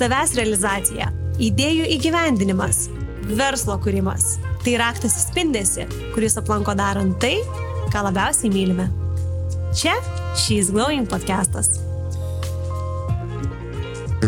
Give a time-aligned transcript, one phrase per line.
[0.00, 1.10] savęs realizacija,
[1.44, 2.86] idėjų įgyvendinimas,
[3.36, 4.38] verslo kūrimas.
[4.64, 5.84] Tai raktas į spindesi,
[6.14, 7.34] kuris aplanko darant tai,
[7.92, 8.86] ką labiausiai mylime.
[9.76, 9.92] Čia
[10.40, 11.74] She's Glowing podcastas.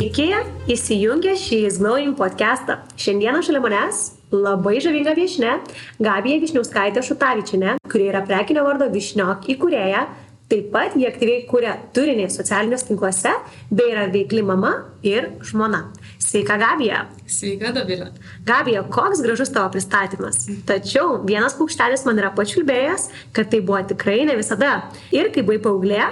[0.03, 0.29] Iki
[0.73, 2.83] įsijungę She's Glowing podcastą.
[3.01, 4.03] Šiandieną šalia manęs
[4.33, 5.57] labai žavinga viešne
[6.01, 10.05] Gabija Višniauskaitė Šutavičinė, kuri yra prekinio vardo Višniok įkūrėja
[10.53, 13.31] Taip pat jie aktyviai kuria turinį socialiniuose tinkluose,
[13.73, 15.87] bei yra veikli mama ir žmona.
[16.21, 17.07] Sveika, Gabija.
[17.25, 18.11] Sveika, Davilė.
[18.45, 20.43] Gabija, koks gražus tavo pristatymas.
[20.69, 24.75] Tačiau vienas paukštelis man yra pačiulbėjęs, kad tai buvo tikrai ne visada.
[25.17, 26.03] Ir kai buvai paauglė,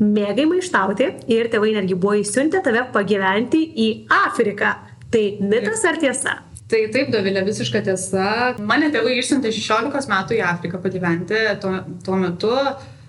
[0.00, 3.90] mėgai maištauti ir tėvai netgi buvo įsiuntę tave pagyventi į
[4.22, 4.72] Afriką.
[5.12, 6.38] Tai mitas ar tiesa?
[6.72, 8.26] Tai taip, Davilė, visiška tiesa.
[8.64, 11.44] Mane tėvai išsiuntė 16 metų į Afriką pagyventi.
[11.60, 11.76] Tuo,
[12.08, 12.56] tuo metu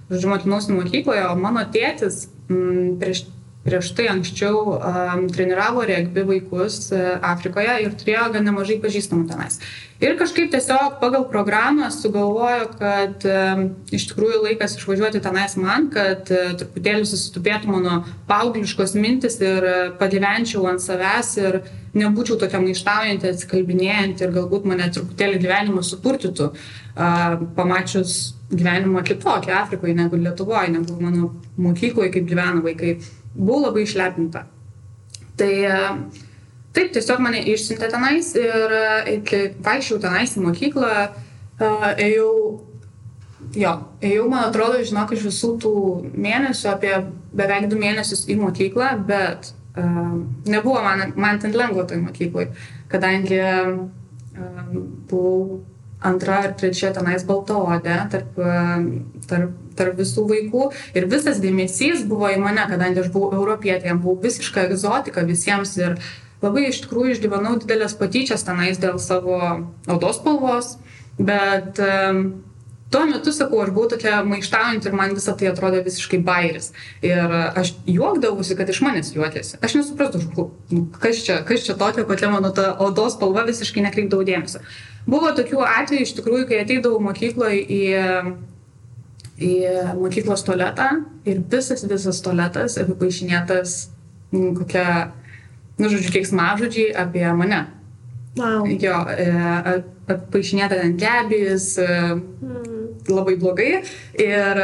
[0.10, 3.26] žodžiu, mokinausi mokykloje, o mano tėtis m, mm, prieš,
[3.64, 9.62] prieš tai anksčiau um, treniravo regbi vaikus uh, Afrikoje ir turėjo gan nemažai pažįstamų tenais.
[10.04, 13.64] Ir kažkaip tiesiog pagal programą sugalvojo, kad um,
[13.96, 19.82] iš tikrųjų laikas išvažiuoti tenais man, kad uh, truputėlį susitupėtų mano paaugliškos mintis ir uh,
[20.02, 21.62] pagyvenčiau ant savęs ir
[21.96, 29.96] nebūčiau tokia maištaujantį, atsikalbinėjantį ir galbūt mane truputėlį gyvenimą supurtytų, uh, pamačius gyvenimą kitokį Afrikoje
[29.98, 32.98] negu Lietuvoje, negu mano mokykloje, kaip gyvena vaikai.
[33.34, 34.46] Buvau labai išlepinta.
[35.40, 35.54] Tai
[36.74, 38.78] taip, tiesiog mane išsiuntė tenais ir
[39.26, 40.92] kai vaikščiau tenais į mokyklą,
[41.62, 42.30] ėjau,
[43.58, 45.74] jo, ėjau, man atrodo, žinok, iš visų tų
[46.14, 46.94] mėnesių, apie
[47.34, 49.54] beveik du mėnesius į mokyklą, bet
[50.46, 52.52] nebuvo man, man ten lengva toj mokyklai,
[52.94, 53.42] kadangi
[55.10, 55.62] buvau
[56.04, 58.40] antra ar trečia tenais baltaodė tarp,
[59.30, 60.68] tarp, tarp visų vaikų.
[60.98, 65.98] Ir visas dėmesys buvo į mane, kadangi aš buvau europietė, buvau visiška egzotika visiems ir
[66.44, 69.40] labai iš tikrųjų išgyvenau didelės patyčias tenais dėl savo
[69.88, 70.76] odos spalvos,
[71.18, 72.26] bet um,
[72.94, 76.72] tuo metu, sakau, aš buvau tokia maištaujanti ir man visą tai atrodė visiškai bairis.
[77.06, 79.58] Ir aš juokdavusi, kad iš manęs juokėsi.
[79.66, 80.50] Aš nesuprasdavau,
[81.02, 84.62] kas čia, kas čia tokio, kokia mano ta odos spalva visiškai nekreipdavau dėmesio.
[85.10, 87.82] Buvo tokių atvejų iš tikrųjų, kai ateidavau mokykloje į,
[89.42, 89.56] į
[90.00, 90.94] mokyklos tualetą
[91.28, 93.82] ir visas, visas tualetas apipaišinėtas
[94.34, 95.14] kokia,
[95.78, 97.66] nu, žodžiu, keiksmažodžiai apie mane.
[98.34, 98.66] Wow.
[98.82, 99.28] Jo, e,
[100.10, 102.74] apipaišinėta ten gebys, mm
[103.12, 103.82] labai blogai
[104.22, 104.62] ir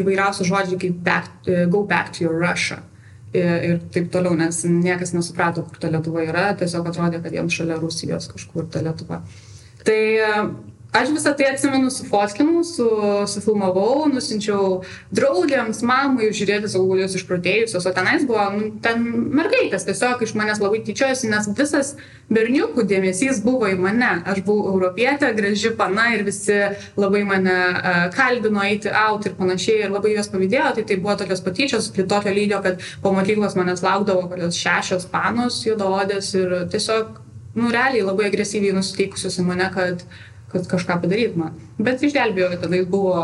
[0.00, 2.82] įvairiausių žodžių kaip back, go back to your Russia.
[3.36, 7.58] Ir, ir taip toliau, nes niekas nesuprato, kur ta Lietuva yra, tiesiog atrodė, kad jiems
[7.58, 9.20] šalia Rusijos kažkur ta Lietuva.
[9.84, 9.98] Tai
[10.92, 12.86] aš visą tai atsimenu, sufotkinau, su,
[13.28, 14.80] sufilmavau, nusinčiau
[15.14, 16.70] draugėms, mamai, žiūrėti
[17.02, 19.04] jūs išprotėjusios, o tenais buvo, nu, ten
[19.36, 21.92] mergaitės tiesiog iš manęs labai tyčiojasi, nes visas
[22.32, 24.10] berniukų dėmesys buvo į mane.
[24.28, 26.56] Aš buvau europietė, graži pana ir visi
[26.96, 31.18] labai mane uh, kalbino eiti out ir panašiai ir labai juos pavydėjo, tai tai buvo
[31.20, 36.56] tokios patyčios, iki tokio lygio, kad po mokyklos manęs laukdavo kokios šešios panos juodaodės ir
[36.72, 37.18] tiesiog,
[37.58, 40.04] nu, realiai labai agresyviai nusiteikusios į mane, kad
[40.52, 41.56] kad kažką padaryt man.
[41.78, 43.14] Bet išgelbėjo, tada buvo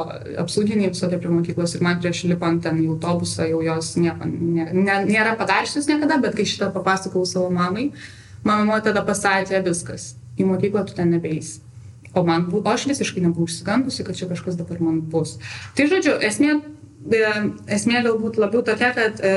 [0.43, 4.69] apsauginiai visokie prie mokyklos ir man prieš lipant ten į autobusą jau jos nieko nė,
[4.77, 7.91] nė, nėra padariusios niekada, bet kai šitą papasakau savo mamai,
[8.45, 11.63] mama tada pasakė viskas, į mokyklą tu ten nebeisi.
[12.15, 15.39] O man buvo, aš visiškai nebuvau išsigandusi, kad čia kažkas dabar man bus.
[15.75, 16.61] Tai žodžiu, esmė,
[17.11, 17.23] e,
[17.75, 19.33] esmė galbūt labiau tokia, kad e,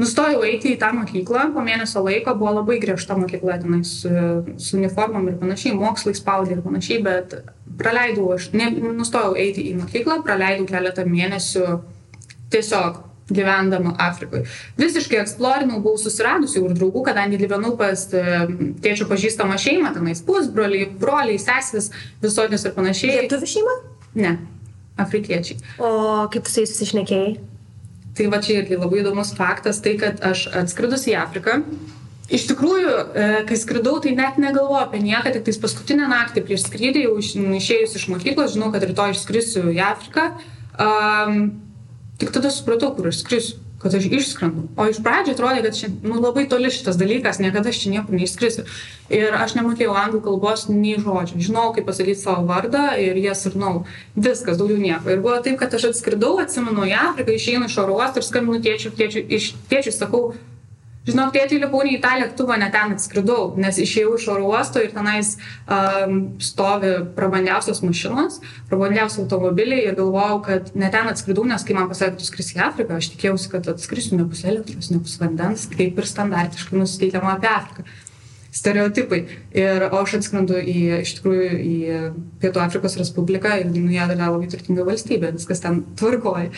[0.00, 4.08] Nustojau eiti į tą mokyklą, po mėnesio laiko buvo labai griežta mokykla tenai su,
[4.56, 7.34] su uniformom ir panašiai, mokslai spaudė ir panašiai, bet
[7.76, 11.66] praleidau, aš ne, nustojau eiti į mokyklą, praleidau keletą mėnesių
[12.54, 14.46] tiesiog gyvendama Afrikoje.
[14.80, 18.24] Visiškai eksplorinau, buvau susiradusi už draugų, kadangi gyvenau pas e,
[18.84, 21.92] tėčio pažįstamą šeimą, tenais pusbroliai, broliai, sesis,
[22.24, 23.22] visokios ir panašiai.
[23.22, 23.78] Lietuvių šeima?
[24.24, 24.34] Ne,
[25.00, 25.62] afrikiečiai.
[25.80, 25.94] O
[26.32, 27.51] kaip tu su jais susišnekėjai?
[28.16, 31.62] Tai va čia irgi labai įdomus faktas, tai kad aš atskridus į Afriką,
[32.32, 36.66] iš tikrųjų, e, kai skridau, tai net negalvojau apie nieką, tik tais paskutinę naktį prieš
[36.68, 37.16] skrydį, jau
[37.56, 40.28] išėjus iš mokyklos, žinau, kad rytoj išskrisiu į Afriką,
[40.76, 41.40] um,
[42.20, 44.68] tik tada supratau, kur aš skrisiu kad aš išskrendu.
[44.78, 48.14] O iš pradžio atrodė, kad čia nu, labai toli šitas dalykas, niekada aš čia niekur
[48.14, 48.64] neišskrisiu.
[49.12, 51.40] Ir aš nemokėjau anglų kalbos nei žodžio.
[51.42, 53.74] Žinau, kaip pasakyti savo vardą ir jas ir nau.
[54.14, 55.10] Viskas, daugiau nieko.
[55.10, 58.62] Ir buvo taip, kad aš atskridau, atsimenu į Afriką, išeinu iš oro uosto ir skambinu
[58.62, 60.24] tėčiui, tėčiui, iš tėčiui sakau,
[61.02, 64.92] Žinok, tėtį ne į tą lėktuvą, ne ten atskridau, nes išėjau iš oro uosto ir
[64.94, 65.32] tenais
[65.66, 68.38] um, stovi prabangiausios mašinos,
[68.70, 72.62] prabangiausi automobiliai ir galvojau, kad ne ten atskridau, nes kai man pasakė, tu skrisi į
[72.68, 77.86] Afriką, aš tikėjausi, kad atskrisiu nebus elektros, nebus vandens, kaip ir standartiškai nusiteikiama apie Afriką.
[78.52, 79.22] Stereotipai.
[79.56, 81.76] Ir aš atskrendu į, iš tikrųjų, į
[82.42, 86.52] Pietų Afrikos Respubliką ir nu, jie yra labai turtinga valstybė, viskas ten tvarkoja.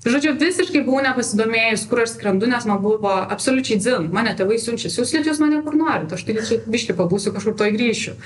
[0.00, 4.06] Žodžiu, visiškai buvau nepasidomėjus, kur aš skrendu, nes man buvo absoliučiai dzin.
[4.14, 7.68] Mane tėvai siunčia, siūslėt jūs mane kur norit, aš tai čia biškai pabūsiu, kažkur to
[7.68, 8.16] įgrįšiu.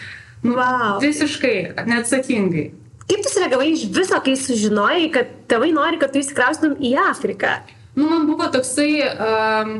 [0.44, 1.00] Nu, Wow.
[1.02, 2.66] Visiškai neatsakingai.
[3.08, 7.56] Kaip tu sureagavai iš viso, kai sužinojai, kad tėvai nori, kad tu įsikraustum į Afriką?
[7.96, 9.74] Nu, man buvo toksai, um,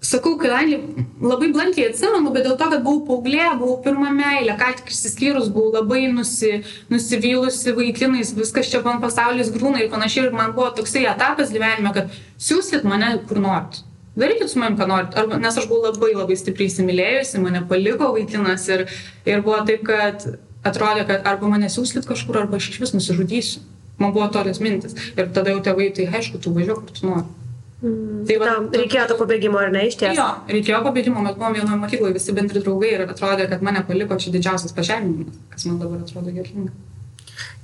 [0.00, 0.78] sakau, kadangi
[1.20, 5.50] labai blankiai atsimenu, bet dėl to, kad buvau paauglė, buvau pirmą meilę, ką tik išsiskyrus,
[5.54, 6.62] buvau labai nusi,
[6.92, 10.28] nusivylusi vaikinais, viskas čia man pasaulis grūna ir panašiai.
[10.28, 13.82] Ir man buvo toksai etapas gyvenime, kad siūsit mane kur norit.
[14.18, 15.14] Darykit su manim, ką norit.
[15.18, 18.86] Arba, nes aš buvau labai labai stipriai įsimylėjusi, mane paliko vaikinas ir,
[19.26, 20.26] ir buvo taip, kad
[20.66, 23.62] atrodė, kad arba mane siūsit kažkur, arba aš iš vis nusižudysiu.
[23.98, 24.94] Man buvo tokios mintis.
[25.18, 27.37] Ir tada jau tėvai, tai aišku, tu važiuok, kur tu nori.
[27.82, 30.16] Mm, Tai va- Tam reikėjo to pabėgimo, ar ne, iš ties?
[30.18, 34.16] Jo, reikėjo pabėgimo, mes buvom vienoje mokykloje, visi bendri draugai ir atrodė, kad mane paliko
[34.18, 36.72] čia didžiausias pažeminimas, kas man dabar atrodo gėdinga.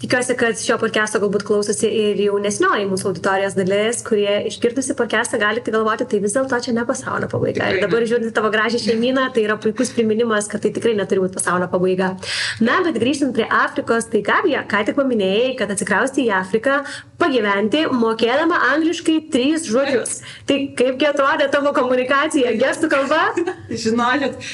[0.03, 5.73] Tikiuosi, kad šio podcast'o galbūt klausosi ir jaunesnioji mūsų auditorijos dalis, kurie išgirdusi podcast'ą galite
[5.73, 7.71] galvoti, tai vis dėlto čia ne pasaulio pabaiga.
[7.73, 11.39] Ir dabar žiūrint tavo gražią šeimyną, tai yra puikus priminimas, kad tai tikrai neturi būti
[11.39, 12.11] pasaulio pabaiga.
[12.65, 16.83] Na, bet grįžtant prie Afrikos, tai Gabija, ką tik paminėjai, kad atsikrausti į Afriką
[17.23, 20.21] pagyventi, mokėdama angliškai trys žodžius.
[20.49, 23.25] Tai kaipgi atrodė tavo komunikacija, gestų kalba?
[23.71, 24.53] Žinokit,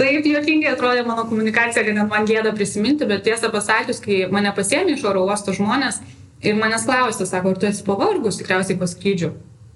[0.00, 4.52] taip juokingai atrodė mano komunikacija, kad net man gėda prisiminti, bet tiesą pasakius, kai mane
[4.56, 6.00] pasiemė iš oro uosto žmonės
[6.44, 9.32] ir manęs klausė, sako, ar tu esi pavargus tikriausiai po skrydžių.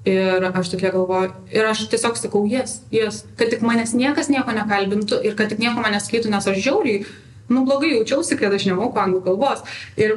[0.08, 4.55] Ir aš tokia galvoju, ir aš tiesiog sakau, jes, jes, kad tik manęs niekas nieko
[4.56, 7.02] nekalbintų ir kad tik nieko manęs skaitų, nes aš žiauriai,
[7.52, 9.61] nu blogai jaučiausi, kad aš nemoku anglų kalbos.
[10.00, 10.16] Ir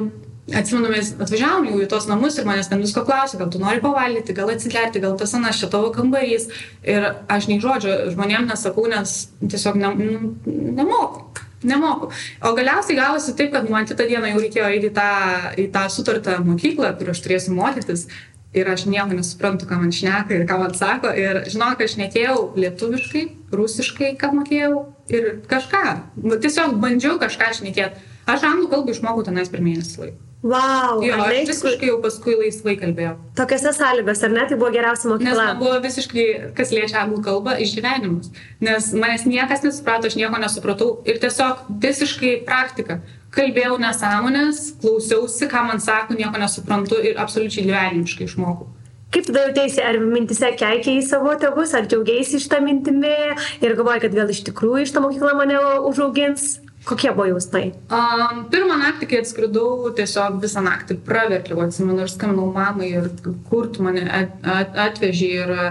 [0.52, 3.80] atsimenu, mes atvažiavom jau į tos namus ir manęs ten visko klausė, gal tu nori
[3.84, 6.50] pavalgyti, gal atsigerti, gal tas anas čia tavo kambarys.
[6.84, 10.34] Ir aš nei žodžio žmonėm nesakau, nes tiesiog ne, nu,
[10.80, 11.24] nemoku.
[11.64, 12.10] Nemoku.
[12.44, 15.08] O galiausiai gavosi taip, kad man kitą dieną jau reikėjo eiti į tą,
[15.56, 18.08] į tą sutartą mokyklą, kur aš turėsiu mokytis.
[18.54, 21.10] Ir aš nieko nesuprantu, ką man šneka ir ką man sako.
[21.18, 24.84] Ir žinok, aš nekėjau lietuviškai, rusiškai, ką mokėjau.
[25.10, 25.82] Ir kažką.
[26.20, 28.12] Nu, tiesiog bandžiau kažką šnekėti.
[28.30, 30.23] Aš anglų kalbą išmokau tenais per mėnesį laiko.
[30.44, 33.14] Wow, Jo, ar ne, aš visiškai jau paskui laisvai kalbėjau.
[33.38, 35.44] tokiose sąlygose, ar ne, tai buvo geriausia Nes mokykla.
[35.46, 36.26] man buvo visiškai,
[36.58, 38.28] kas liečia anglų kalbą, išgyvenimus.
[38.60, 40.90] Nes manęs niekas nesuprato, aš nieko nesupratau.
[41.08, 42.98] Ir tiesiog visiškai praktika.
[43.34, 48.68] Kalbėjau nesąmonės, klausiausi, ką man sako, nieko nesuprantu ir absoliučiai gyvenimiškai išmokau.
[49.14, 53.14] Kaip tada jautėsi, ar mintise keikiai į savo tėvus, ar džiaugiaisi iš tą mintimį
[53.62, 55.56] ir galvoji, kad gal iš tikrųjų iš tą mokyklą mane
[55.88, 56.58] užaugins?
[56.84, 57.70] Kokie buvo jausmai?
[57.88, 63.06] Um, pirmą naktį, kai atskridau, tiesiog visą naktį praverkiau, atsimenu, ir skambinau mamai, ir
[63.48, 65.68] kur tu mane at, at, atvežė ir e,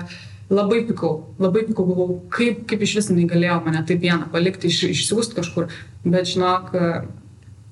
[0.50, 1.12] labai pikau,
[1.44, 5.38] labai pikau, galvojau, kaip, kaip iš vis jinai galėjo mane taip vieną palikti, iš, išsiųsti
[5.38, 5.70] kažkur.
[6.08, 6.90] Bet žinok, e,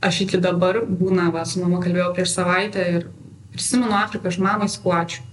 [0.06, 3.10] aš iki dabar būna, va, su mama kalbėjau prieš savaitę ir
[3.56, 5.26] prisimenu Afriką, aš mamai sakau ačiū.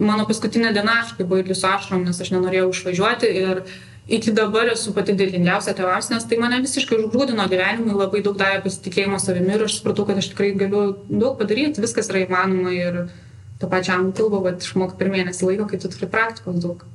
[0.00, 3.66] Mano paskutinė diena Afrikai buvo irgi su ašrom, nes aš nenorėjau išvažiuoti ir
[4.08, 8.62] iki dabar esu pati dėkingiausia tėvams, nes tai mane visiškai užgrūdino gyvenimui, labai daug davė
[8.64, 13.02] pasitikėjimo savimi ir aš supratau, kad aš tikrai galiu daug padaryti, viskas yra įmanoma ir
[13.60, 16.86] tą pačią anglų kalbą, bet išmokti per mėnesį laiko, kai tu turi praktikos daug.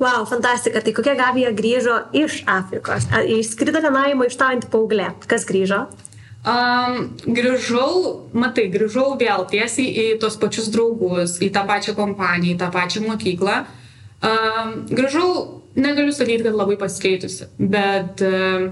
[0.00, 0.80] Wow, fantastika.
[0.82, 3.06] Tai kokia Gabija grįžo iš Afrikos?
[3.30, 5.12] Išskrido tenai maištaujantį paauglę.
[5.30, 5.84] Kas grįžo?
[6.44, 12.60] Um, grįžau, matai, grįžau vėl tiesiai į tos pačius draugus, į tą pačią kompaniją, į
[12.60, 13.62] tą pačią mokyklą.
[14.24, 15.30] Um, grįžau,
[15.76, 18.70] negaliu sakyti, kad labai pasikeitusi, bet, um,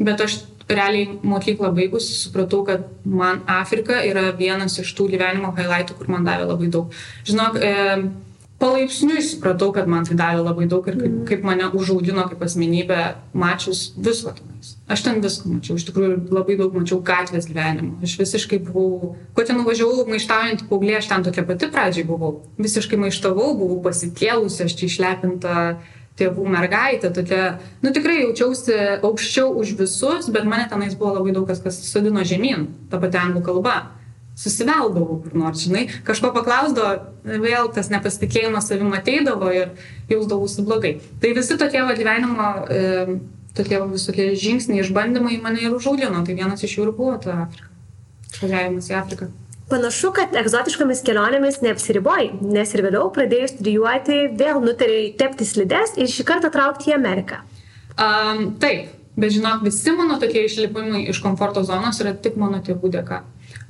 [0.00, 5.98] bet aš realiai mokyklą baigusi supratau, kad man Afrika yra vienas iš tų gyvenimo highlightų,
[5.98, 6.94] kur man davė labai daug.
[7.28, 8.06] Žinok, um,
[8.64, 13.00] palaipsniui supratau, kad man tai davė labai daug ir kaip, kaip mane užaugino kaip asmenybę,
[13.36, 14.74] mačius visko tenais.
[14.88, 17.98] Aš ten visko mačiau, iš tikrųjų labai daug mačiau gatvės gyvenimo.
[18.04, 22.38] Aš visiškai buvau, kuo ten nuvažiavau maištaujant paauglė, aš ten tokia pati pradžiai buvau.
[22.60, 25.58] Visiškai maištavau, buvau pasikėlusi, aš čia išlepinta
[26.18, 31.48] tėvų mergaitė, tokia, nu tikrai jaučiausi aukščiau už visus, bet mane tenais buvo labai daug
[31.50, 33.76] kas, kas sudino žemyn, ta pati anglų kalba
[34.34, 37.12] susiveldavau kur nors, žinai, kažko paklausdavo,
[37.44, 39.70] vėl tas nepasitikėjimas savim ateidavo ir
[40.10, 40.96] jausdavausi blogai.
[41.22, 43.20] Tai visi tokie va gyvenimo, e,
[43.54, 47.44] tokie va visokie žingsniai, išbandymai mane ir užaugino, tai vienas iš jų ir buvo ta
[47.46, 47.70] Afrika.
[48.34, 49.30] Išvažiavimas į Afriką.
[49.70, 56.10] Panašu, kad egzotiškomis kelionėmis neapsiriboji, nes ir vėliau pradėjus studijuoti vėl nutarėjai tepti slides ir
[56.12, 57.38] šį kartą traukti į Ameriką.
[57.94, 62.90] Um, taip, bet žinok, visi mano tokie išlipimai iš komforto zonos yra tik mano tėvų
[62.98, 63.22] dėka.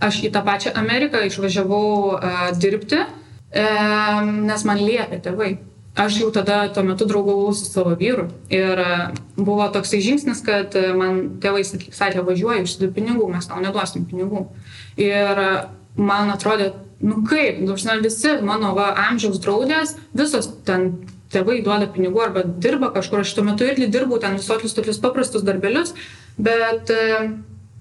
[0.02, 1.86] Aš į tą pačią Ameriką išvažiavau
[2.16, 5.52] uh, dirbti, um, nes man liepė tėvai
[5.94, 8.96] aš jau tada tuo metu draugavau su savo vyru ir e,
[9.36, 14.48] buvo toksai žingsnis, kad man tėvai sakė, važiuoju, užsidirbi pinigų, mes tau neduosim pinigų.
[14.98, 15.50] Ir e,
[15.96, 16.72] man atrodė,
[17.04, 20.92] nu kaip, dažnai visi mano va, amžiaus draudės, visos ten
[21.34, 25.42] tėvai duoda pinigų arba dirba kažkur, aš tuo metu irgi dirbau ten visokius tokius paprastus
[25.46, 25.94] darbelius,
[26.38, 26.92] bet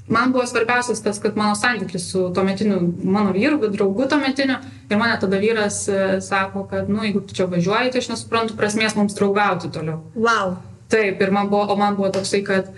[0.08, 4.58] man buvo svarbiausias tas, kad mano santykis su tuometiniu mano vyru, bet draugu tuometiniu.
[4.90, 8.58] Ir mane tada vyras e, sako, kad, nu, jeigu tu čia važiuoji, tai aš nesuprantu
[8.60, 10.02] prasmės mums draugauti toliau.
[10.16, 10.58] Wow.
[10.92, 12.70] Taip, ir man buvo, o man buvo toksai, kad,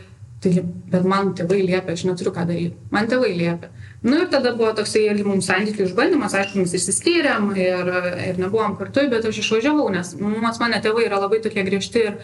[0.44, 0.54] tai,
[0.92, 2.78] bet man tėvai liepia, aš neturiu ką daryti.
[2.94, 3.74] Man tėvai liepia.
[4.06, 7.88] Nu ir tada buvo toksai irgi mums santykių išbandymas, aišku, mes išsiskyrėm ir,
[8.30, 12.20] ir nebuvom kartu, bet aš išvažiavau, nes mums mane tėvai yra labai tokie griežti ir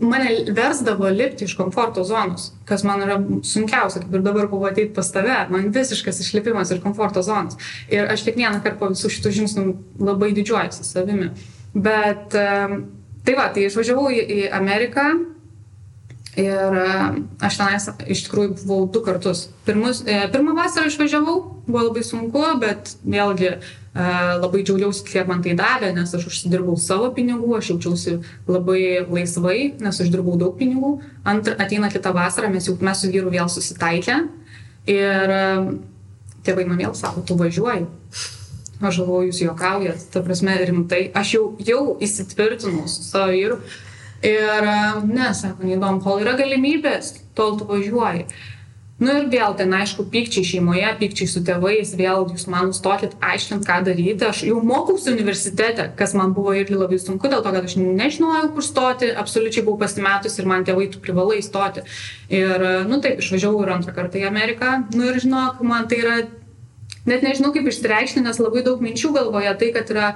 [0.00, 4.94] mane versdavo lipti iš komforto zonos, kas man yra sunkiausia, kaip ir dabar buvo ateiti
[4.96, 7.56] pas tave, man visiškas išlipimas iš komforto zonos.
[7.92, 9.66] Ir aš kiekvieną kartą po visų šitų žingsnių
[10.00, 11.30] labai didžiuojuosi savimi.
[11.72, 15.10] Bet tai va, tai išvažiavau į, Ameriką
[16.36, 16.76] ir
[17.40, 19.46] aš tenais iš tikrųjų buvau du kartus.
[19.66, 23.56] Pirmus, e, pirmą vasarą išvažiavau, buvo labai sunku, bet vėlgi
[23.96, 29.72] labai džiaugiausi, kiek man tai davė, nes aš užsidirbau savo pinigų, aš jaučiausi labai laisvai,
[29.80, 30.98] nes uždirbau daug pinigų.
[31.24, 34.18] Antra, ateina kita vasara, mes jau mes su vyru vėl susitaikė
[34.92, 35.32] ir
[36.46, 37.86] tėvai man vėl sako, tu važiuoji.
[38.76, 41.06] Aš galvoju, jūs juokaujat, ta prasme rimtai.
[41.16, 43.56] Aš jau, jau įsitvirtinau su savo vyru
[44.24, 44.68] ir
[45.04, 48.26] ne, sako, neįdomu, kol yra galimybės, tol tu važiuoji.
[48.96, 53.68] Nu ir vėl ten, aišku, pykčiai šeimoje, pykčiai su tėvais, vėl jūs man nustokit aiškinti,
[53.68, 54.24] ką daryti.
[54.24, 58.54] Aš jau mokausi universitete, kas man buvo irgi labai sunku, dėl to, kad aš nežinojau,
[58.56, 61.84] kur stoti, absoliučiai buvau pasimetus ir man tėvai tu privalai stoti.
[62.32, 64.72] Ir, nu taip, išvažiavau ir antrą kartą į Ameriką.
[64.96, 66.16] Nu ir žinok, man tai yra,
[67.04, 70.08] net nežinau kaip išsireikšti, nes labai daug minčių galvoje, tai, kad yra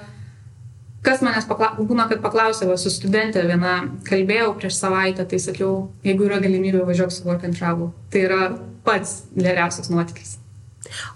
[1.07, 1.73] kas manęs pakla...
[1.79, 3.77] būna, kad paklausė, va, su studentė viena
[4.09, 7.93] kalbėjau prieš savaitę, tai sakiau, jeigu yra galimybė važiuok su Work and Travel.
[8.13, 8.41] Tai yra
[8.87, 10.37] pats geriausias nuotykis.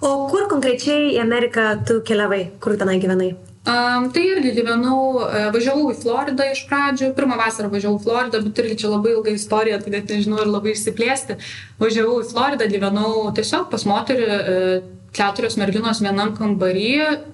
[0.05, 3.35] O kur konkrečiai į Ameriką tu keliavai, kur tenai gyvenai?
[3.65, 8.43] Um, tai irgi gyvenau, uh, važiavau į Floridą iš pradžių, pirmą vasarą važiavau į Floridą,
[8.45, 11.39] bet irgi čia labai ilga istorija, tai net nežinau ir labai išsiplėsti.
[11.81, 16.91] Važiavau į Floridą, gyvenau tiesiog pas moterį, uh, keturios merginos vienam kambarį,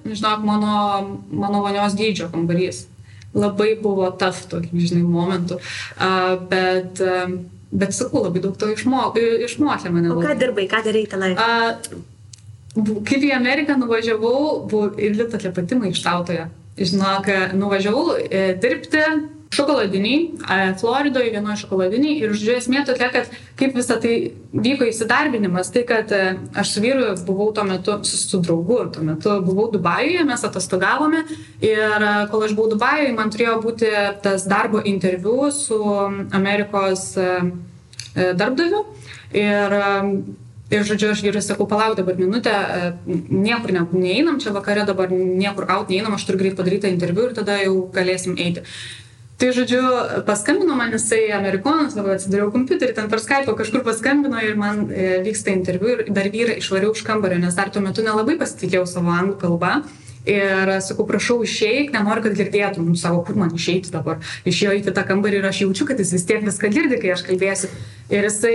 [0.08, 0.74] žinok, mano,
[1.32, 2.84] mano vanios dydžio kambarys.
[3.34, 5.60] Labai buvo taf tokių, žinai, momentų.
[5.94, 7.36] Uh, bet, uh,
[7.70, 9.10] bet sakau, labai daug to išmo,
[9.46, 10.10] išmokė mane.
[10.10, 11.34] O ką dirbai, ką darai tenai?
[11.38, 12.00] Uh,
[13.06, 16.48] kaip į Ameriką nuvažiavau, buvau ir tokia pati maištautoja.
[16.80, 17.26] Žinok,
[17.58, 19.02] nuvažiavau e, dirbti
[19.50, 20.30] šokoladiniai,
[20.80, 24.12] Floridoje vienoje šokoladiniai ir, žodžiu, esmė tokia, kad kaip visą tai
[24.54, 26.20] vyko įsidarbinimas, tai kad e,
[26.54, 31.24] aš su vyru buvau tuo metu, su, su draugu, tuo metu buvau Dubajuje, mes atostogavome
[31.66, 33.90] ir e, kol aš buvau Dubajuje, man turėjo būti
[34.22, 35.80] tas darbo interviu su
[36.36, 37.32] Amerikos e,
[38.14, 38.84] darbdaviu.
[39.34, 39.76] Ir
[40.70, 42.52] Ir, žodžiu, aš vyrui sakau, palauk dabar minutę,
[43.26, 47.32] niekur ne, neeinam, čia vakare dabar niekur out neeinam, aš turiu greit padaryti interviu ir
[47.34, 48.62] tada jau galėsim eiti.
[49.40, 49.80] Tai žodžiu,
[50.28, 55.06] paskambino man jisai amerikonas, dabar atsidariau kompiuterį, ten per Skype kažkur paskambino ir man e,
[55.24, 59.14] vyksta interviu ir dar vyrą išvariau iš kambario, nes dar tuo metu nelabai pasitikėjau savo
[59.14, 59.78] anglų kalbą.
[60.28, 64.20] Ir sakau, prašau, išeik, nenoriu, kad girdėtum, savo, kur man išeiti dabar.
[64.44, 67.24] Išėjo į tą kambarį ir aš jaučiu, kad jis vis tiek viską girdi, kai aš
[67.24, 67.72] kalbėsiu.
[68.12, 68.54] Ir jisai,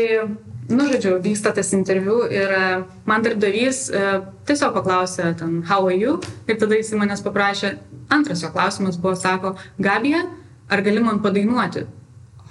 [0.70, 2.63] nu, žodžiu, vyksta tas interviu ir e,
[3.10, 4.06] man darbdavys e,
[4.46, 6.20] tiesiog paklausė, ten, how are you?
[6.46, 7.80] Ir tada jisai manęs paprašė,
[8.13, 10.27] antras jo klausimas buvo, sako, Gabija,
[10.70, 11.86] ar gali man padainuoti?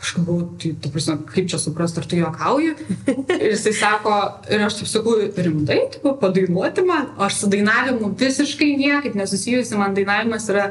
[0.04, 2.72] Aš galvoju, tai, tu prasme, kaip čia suprasti, ar tu juokauji?
[3.38, 4.16] Ir jisai sako,
[4.52, 5.14] ir aš taip sakau,
[5.46, 10.66] rimtai, tipo, padainuoti man, o aš su dainavimu visiškai niekaip nesusijusi, man dainavimas yra,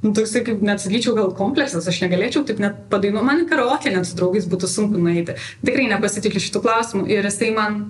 [0.00, 4.08] nu, toksai, kaip net sakyčiau, gal kompleksas, aš negalėčiau taip net padainuoti, man karaokė net
[4.08, 5.36] su draugais būtų sunku nueiti.
[5.60, 7.08] Tikrai nepasitikiu šitų klausimų.
[7.12, 7.82] Ir jisai man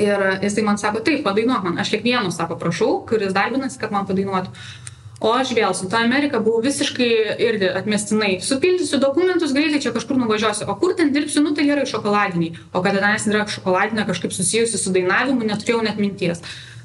[0.00, 1.80] Ir jisai man sako, taip, padainuok man.
[1.82, 4.52] Aš kiekvieno sako, prašau, kuris darbinasi, kad man padainuotų.
[5.20, 7.10] O aš vėl su ta Amerika buvau visiškai
[7.44, 8.38] irgi atmestinai.
[8.40, 10.64] Supildysiu dokumentus, greitai čia kažkur nuvažiuosiu.
[10.72, 12.54] O kur ten dirbsiu, nu tai gerai šokoladiniai.
[12.72, 16.40] O kada tenais yra šokoladinė kažkaip susijusi su dainavimu, neturėjau net minties.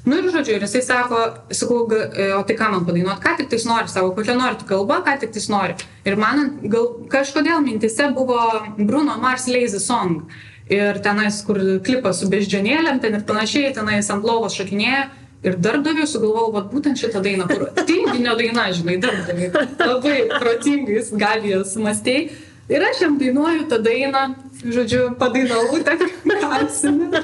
[0.06, 3.64] Nu ir žodžiu, ir jisai sako, sakau, o tai ką man padainuot, ką tik tais
[3.66, 5.74] nori, sako, kokia nori tu kalba, ką tik tais nori.
[6.06, 8.38] Ir man gal kažkodėl mintise buvo
[8.76, 10.28] Bruno Mars Lazy Song.
[10.70, 15.08] Ir tenais, kur klipas su beždžionėlėm, ten ir panašiai, tenais ant lovos šakinėja.
[15.44, 19.50] Ir darbdaviui sugalvojau, va, būtent šitą dainą, kur tinginio daina, žinai, darbdaviui.
[19.80, 22.28] Labai protingais gavijas mąstėjai.
[22.66, 24.22] Ir aš jam dainuoju tą dainą,
[24.64, 25.94] žodžiu, padainavau tą
[26.26, 27.22] kalsinę.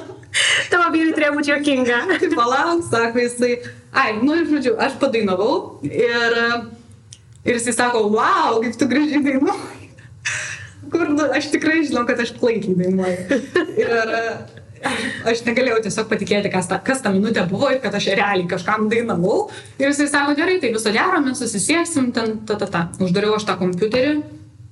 [0.71, 1.99] Tavo vyrui turėjo būti jokinga.
[2.21, 3.57] Tai palauk, sako jisai,
[3.91, 6.39] ai, nu ir žodžiu, aš padainavau ir,
[7.43, 9.91] ir jisai sako, wow, kaip tu gražiai dainuoji.
[10.93, 13.43] Kur, nu, aš tikrai žinau, kad aš klaikiai dainuoju.
[13.83, 14.07] Ir
[15.29, 18.89] aš negalėjau tiesiog patikėti, kas ta, kas ta minutė buvo ir kad aš realiai kažkam
[18.93, 19.47] dainavau.
[19.79, 22.85] Ir jisai sako, gerai, tai viso gero, mes susisieksim, ten, ta, ta, ta.
[23.03, 24.19] Uždariau aš tą kompiuterį,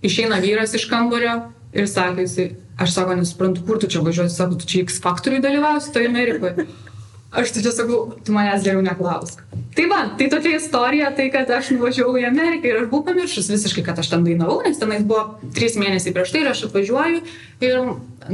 [0.06, 1.38] išeina vyras iš kambario
[1.76, 2.50] ir sako, jisai,
[2.80, 6.66] aš sako, nesuprantu, kur tu čia važiuosi, sako, tu čia X faktoriui dalyvausi toje Amerikoje.
[7.30, 9.44] Aš tai čia sakau, tu manęs geriau neklausk.
[9.76, 13.46] Tai va, tai tokia istorija, tai kad aš nuvažiavau į Ameriką ir aš buvau pamiršus
[13.52, 17.20] visiškai, kad aš ten dainavau, nes tenais buvo trys mėnesiai prieš tai ir aš atvažiuoju
[17.68, 17.74] ir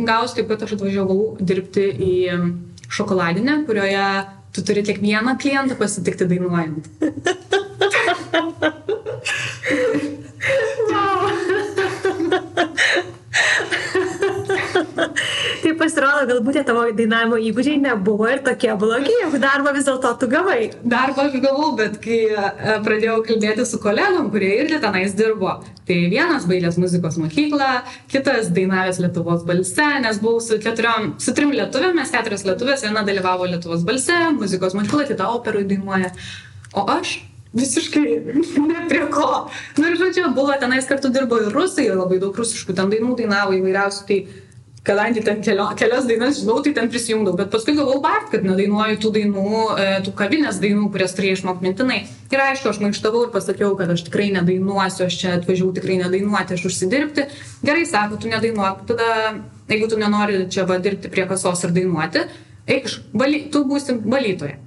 [0.09, 2.15] gaus taip, kad aš atvažiavau dirbti į
[2.89, 4.09] šokoladinę, kurioje
[4.57, 6.89] tu turi kiekvieną klientą pasitikti dainuojant.
[15.77, 20.13] tai pasirodo, galbūt tie tavo dainavimo įgūdžiai nebuvo ir tokie blogi, jeigu darbą vis dėlto
[20.21, 20.71] tu gavai.
[20.83, 25.99] Darbą aš gavau, bet kai e, pradėjau kalbėti su kolegom, kurie irgi tenais dirbo, tai
[26.13, 27.71] vienas baigęs muzikos mokyklą,
[28.13, 33.05] kitas dainavęs Lietuvos balse, nes buvau su keturiom, su trim lietuvėm, mes keturios lietuvės, viena
[33.07, 36.13] dalyvavo Lietuvos balse, muzikos mokykla, kita operų dainuoja.
[36.77, 37.19] O aš
[37.57, 38.07] visiškai
[38.71, 39.47] ne prie ko.
[39.77, 43.17] Na nu, ir žodžiu, buvo tenais kartu dirbo ir rusai, labai daug rusiškų ten dainų
[43.21, 44.05] dainavo įvairiausių.
[44.11, 44.19] Tai
[44.87, 49.01] kadangi ten kelio, kelias dainas žinau, tai ten prisijungdavau, bet paskui galvojau, bart, kad nedainuoju
[49.03, 49.47] tų dainų,
[49.83, 51.99] e, tų kavinės dainų, kurias turėjau išmokti mintinai.
[52.31, 56.59] Ir aišku, aš maištavau ir pasakiau, kad aš tikrai nedainuosiu, aš čia atvažiavau tikrai nedainuoti,
[56.59, 57.27] aš užsidirbti.
[57.67, 59.09] Gerai, sako, tu nedainuok, tada,
[59.73, 62.23] jeigu tu nenori čia va dirbti prie kasos ir dainuoti,
[62.71, 64.63] eik, baly, tu būsi valytoja.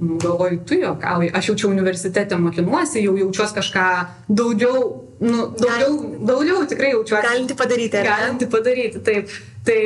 [0.00, 3.82] Nu, galvoju, tu juokauji, aš jaučiu universitete mokinuosi, jau jaučiuosi kažką
[4.28, 4.78] daugiau,
[5.20, 7.26] nu, daugiau, daugiau tikrai jaučiuosi.
[7.26, 8.04] Galinti padaryti.
[8.06, 9.34] Galinti padaryti, taip.
[9.66, 9.80] Tai,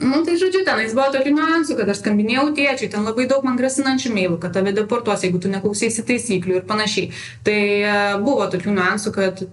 [0.00, 3.58] nu, tai žodžiu, tenais buvo tokių niuansų, kad aš skambinėjau tėčiui, ten labai daug man
[3.60, 7.12] grasinančių mailų, kad tave deportuos, jeigu tu neklausysi taisyklių ir panašiai.
[7.46, 7.94] Tai e,
[8.24, 9.46] buvo tokių niuansų, kad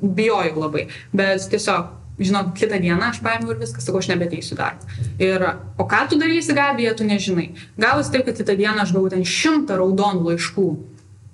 [0.00, 4.84] bijojau labai, bet tiesiog žinok, kitą dieną aš paėmiau ir viskas, sakau, aš nebeteisiu darbą.
[5.22, 5.44] Ir,
[5.80, 7.50] o ką tu darysi, Gabija, tu nežinai.
[7.80, 10.66] Gavosi taip, kad kitą dieną aš gavau ten šimtą raudonų laiškų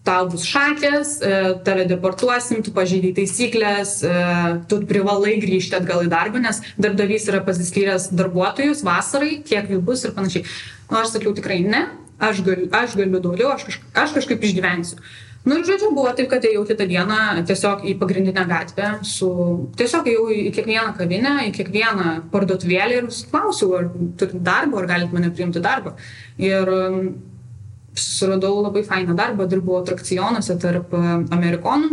[0.07, 1.35] tau bus šakės, e,
[1.67, 4.15] tave deportuosim, tu pažydai taisyklės, e,
[4.71, 10.07] tu privalai grįžti atgal į darbą, nes darbdavys yra pasiskyręs darbuotojus vasarai, kiek jų bus
[10.07, 10.47] ir panašiai.
[10.91, 11.87] Nu, aš sakiau tikrai ne,
[12.23, 15.01] aš galiu, aš galiu daugiau, aš, kažka, aš kažkaip išgyvensiu.
[15.47, 19.29] Nu ir žodžiu, buvo taip, kad ėjau kitą dieną tiesiog į pagrindinę gatvę, su,
[19.79, 23.87] tiesiog ėjau į kiekvieną kavinę, į kiekvieną parduotuvėlį ir klausiau, ar
[24.19, 25.95] turit darbą, ar galit mane priimti darbą.
[26.43, 26.73] Ir
[28.01, 31.03] suradau labai fainą darbą, dirbau atrakcionuose tarp e,
[31.37, 31.89] amerikonų,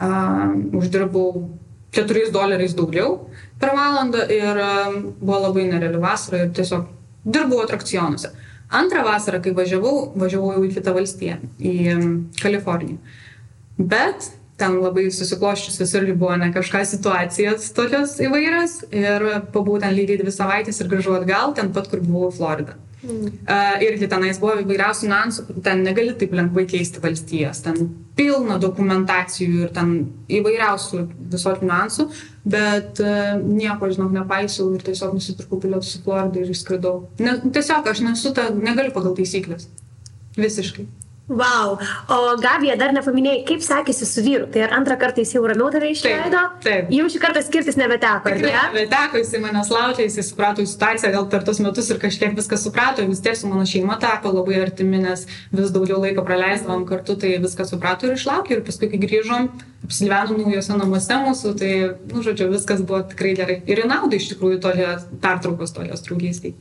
[0.00, 1.48] uh, uždirbau
[1.96, 3.16] 4 doleriais daugiau
[3.60, 6.86] per valandą ir uh, buvo labai nereali vasara ir tiesiog
[7.24, 8.32] dirbau atrakcionuose.
[8.70, 13.00] Antrą vasarą, kai važiavau, važiavau jau į kitą valstiją, į um, Kaliforniją.
[13.80, 14.28] Bet
[14.60, 20.34] ten labai susikloščiusios irgi buvo ne kažką situacijos tokios įvairios ir pabuvau ten lygiai dvi
[20.34, 22.76] savaitės ir grįžau atgal, ten pat, kur buvau Florida.
[23.00, 23.28] Mm.
[23.80, 29.72] Irgi tenais buvo įvairiausių niuansų, ten negali taip lengvai keisti valstijas, ten pilna dokumentacijų ir
[29.72, 29.94] ten
[30.28, 31.00] įvairiausių
[31.32, 32.06] visokių niuansų,
[32.52, 36.96] bet uh, nieko, žinok, nepaisiau ir tiesiog nusipirkau bilietus į Floridą ir išskridau.
[37.24, 39.70] Ne, tiesiog aš nesu ta, negaliu pagal taisyklės.
[40.36, 40.84] Visiškai.
[41.30, 41.76] Wow.
[42.10, 44.48] O Gabija, dar nepaminėjai, kaip sekėsi su vyru.
[44.50, 46.30] Tai ar antrą kartą jis jau ramiau tave išleido?
[46.34, 46.64] Taip.
[46.64, 46.90] taip.
[46.96, 48.32] Jau šį kartą skirtis nebeteko.
[48.34, 48.64] Tikrai ne?
[48.74, 53.06] nebeteko, jis manęs laukia, jis suprato situaciją, gal per tos metus ir kažkiek viską suprato,
[53.06, 55.22] vis tiek su mano šeima tapo labai artimi, nes
[55.54, 58.58] vis daugiau laiko praleisdavom kartu, tai viską suprato ir išlaukė.
[58.58, 59.48] Ir paskui, kai grįžom,
[59.86, 61.72] apsigyvenom naujose namuose mūsų, tai,
[62.10, 63.60] nu, žodžiu, viskas buvo tikrai gerai.
[63.70, 66.58] Ir į naudą iš tikrųjų toje pertraukos, toje draugystėje.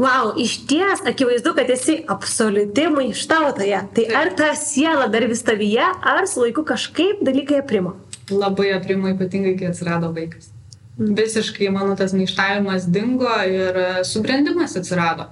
[0.00, 3.82] Wow, iš ties akivaizdu, kad esi absoliuti maištautoja.
[3.94, 7.92] Tai ar ta siela dar vis tavyje, ar su laiku kažkaip dalykai aprimo?
[8.30, 10.48] Labai aprimo, ypatingai, kai atsirado vaikas.
[10.96, 11.12] Mm.
[11.18, 13.76] Visiškai mano tas maištavimas dingo ir
[14.08, 15.28] subrendimas atsirado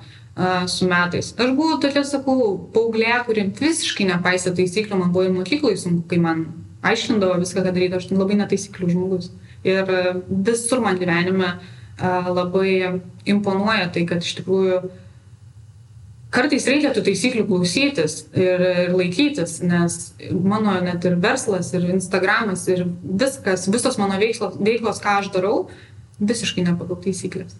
[0.68, 1.32] su metais.
[1.38, 6.20] Aš buvau tokia, sakau, paauglė, kuri visiškai nepaisė taisyklių, man buvo į mokyklą sunku, kai
[6.20, 6.44] man
[6.84, 9.32] aiškindavo viską, ką daryti, aš labai netaisyklių žmogus.
[9.64, 9.88] Ir
[10.28, 14.80] visur man gyvenime uh, labai imponuoja tai, kad iš tikrųjų
[16.34, 19.98] kartais reikia tų taisyklių klausytis ir, ir laikytis, nes
[20.32, 25.68] mano net ir verslas, ir Instagramas, ir viskas, visos mano veiklos, veiklos ką aš darau,
[26.20, 27.56] visiškai ne pagal taisyklės.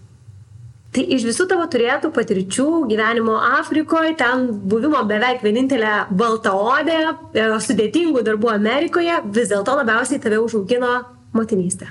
[0.88, 6.98] Tai iš visų tavo turėtų patirčių gyvenimo Afrikoje, ten buvimo beveik vienintelė baltaodė,
[7.36, 10.94] e, sudėtingų darbų Amerikoje, vis dėlto labiausiai tave užaugino
[11.36, 11.90] motinystė.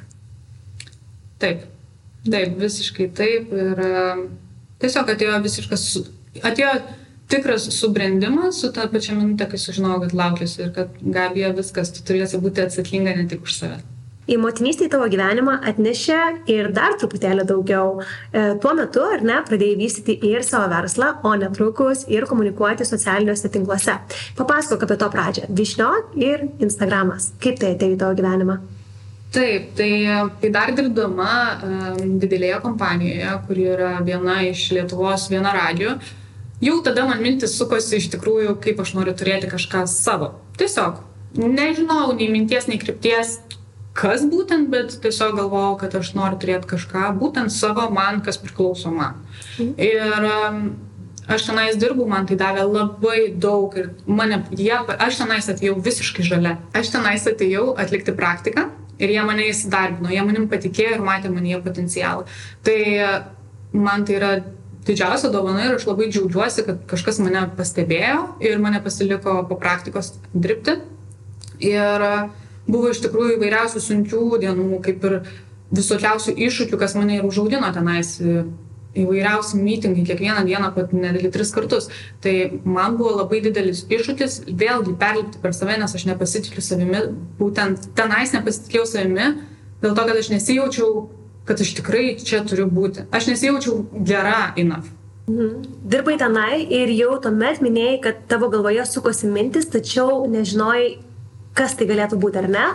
[1.37, 1.67] Taip,
[2.33, 3.51] taip, visiškai taip.
[3.51, 3.83] Ir
[4.83, 5.89] tiesiog atėjo visiškas,
[6.45, 6.71] atėjo
[7.31, 12.05] tikras subrendimas su tą pačią minutę, kai sužinojau, kad laukiuosi ir kad Gabija viskas, tu
[12.07, 13.83] turėsi būti atsakinga ne tik už save
[14.27, 16.19] į motinystę į tavo gyvenimą atnešė
[16.51, 18.01] ir dar truputėlį daugiau.
[18.31, 23.51] E, tuo metu, ar ne, pradėjai vystyti ir savo verslą, o netrukus ir komunikuoti socialiniuose
[23.53, 23.97] tinkluose.
[24.39, 25.51] Papasakok apie to pradžią.
[25.61, 27.31] Višnio ir Instagramas.
[27.43, 28.59] Kaip tai atėjo į tavo gyvenimą?
[29.31, 29.91] Taip, tai,
[30.39, 31.31] tai dar dirbdama
[31.99, 35.97] didelėje kompanijoje, kuri yra viena iš Lietuvos viena radio,
[36.63, 40.31] jau tada man mintis sukosi iš tikrųjų, kaip aš noriu turėti kažką savo.
[40.57, 41.03] Tiesiog
[41.37, 43.37] nežinau nei minties, nei krypties,
[43.97, 48.93] kas būtent, bet tiesiog galvojau, kad aš noriu turėti kažką būtent savo man, kas priklauso
[48.95, 49.19] man.
[49.57, 49.73] Mhm.
[49.75, 50.31] Ir
[51.27, 56.23] aš tenais dirbu, man tai davė labai daug ir mane, jie, aš tenais atėjau visiškai
[56.23, 56.57] žalia.
[56.71, 61.61] Aš tenais atėjau atlikti praktiką ir jie mane įsidarbino, jie manim patikėjo ir matė manyje
[61.65, 62.27] potencialą.
[62.65, 62.77] Tai
[63.77, 64.31] man tai yra
[64.87, 70.13] didžiausia dovana ir aš labai džiaugiuosi, kad kažkas mane pastebėjo ir mane pasiliko po praktikos
[70.33, 70.77] dirbti.
[71.63, 72.05] Ir
[72.67, 75.19] buvo iš tikrųjų įvairiausių sunkių dienų, kaip ir
[75.75, 78.17] visokiausių iššūkių, kas mane ir užaugino tenais
[79.03, 81.89] įvairiausi mitingai, kiekvieną dieną, pat nedėlį tris kartus.
[82.23, 87.03] Tai man buvo labai didelis iššūkis vėlgi perlipti per save, nes aš nepasitikiu savimi,
[87.39, 89.31] būtent tenais nepasitikėjau savimi,
[89.83, 91.07] dėl to, kad aš nesijaučiau,
[91.47, 93.07] kad aš tikrai čia turiu būti.
[93.11, 94.93] Aš nesijaučiau gera enough.
[95.27, 95.63] Mhm.
[95.83, 100.93] Dirbai tenai ir jau tuomet minėjai, kad tavo galvoje sukosi mintis, tačiau nežinojai,
[101.57, 102.65] kas tai galėtų būti ar ne.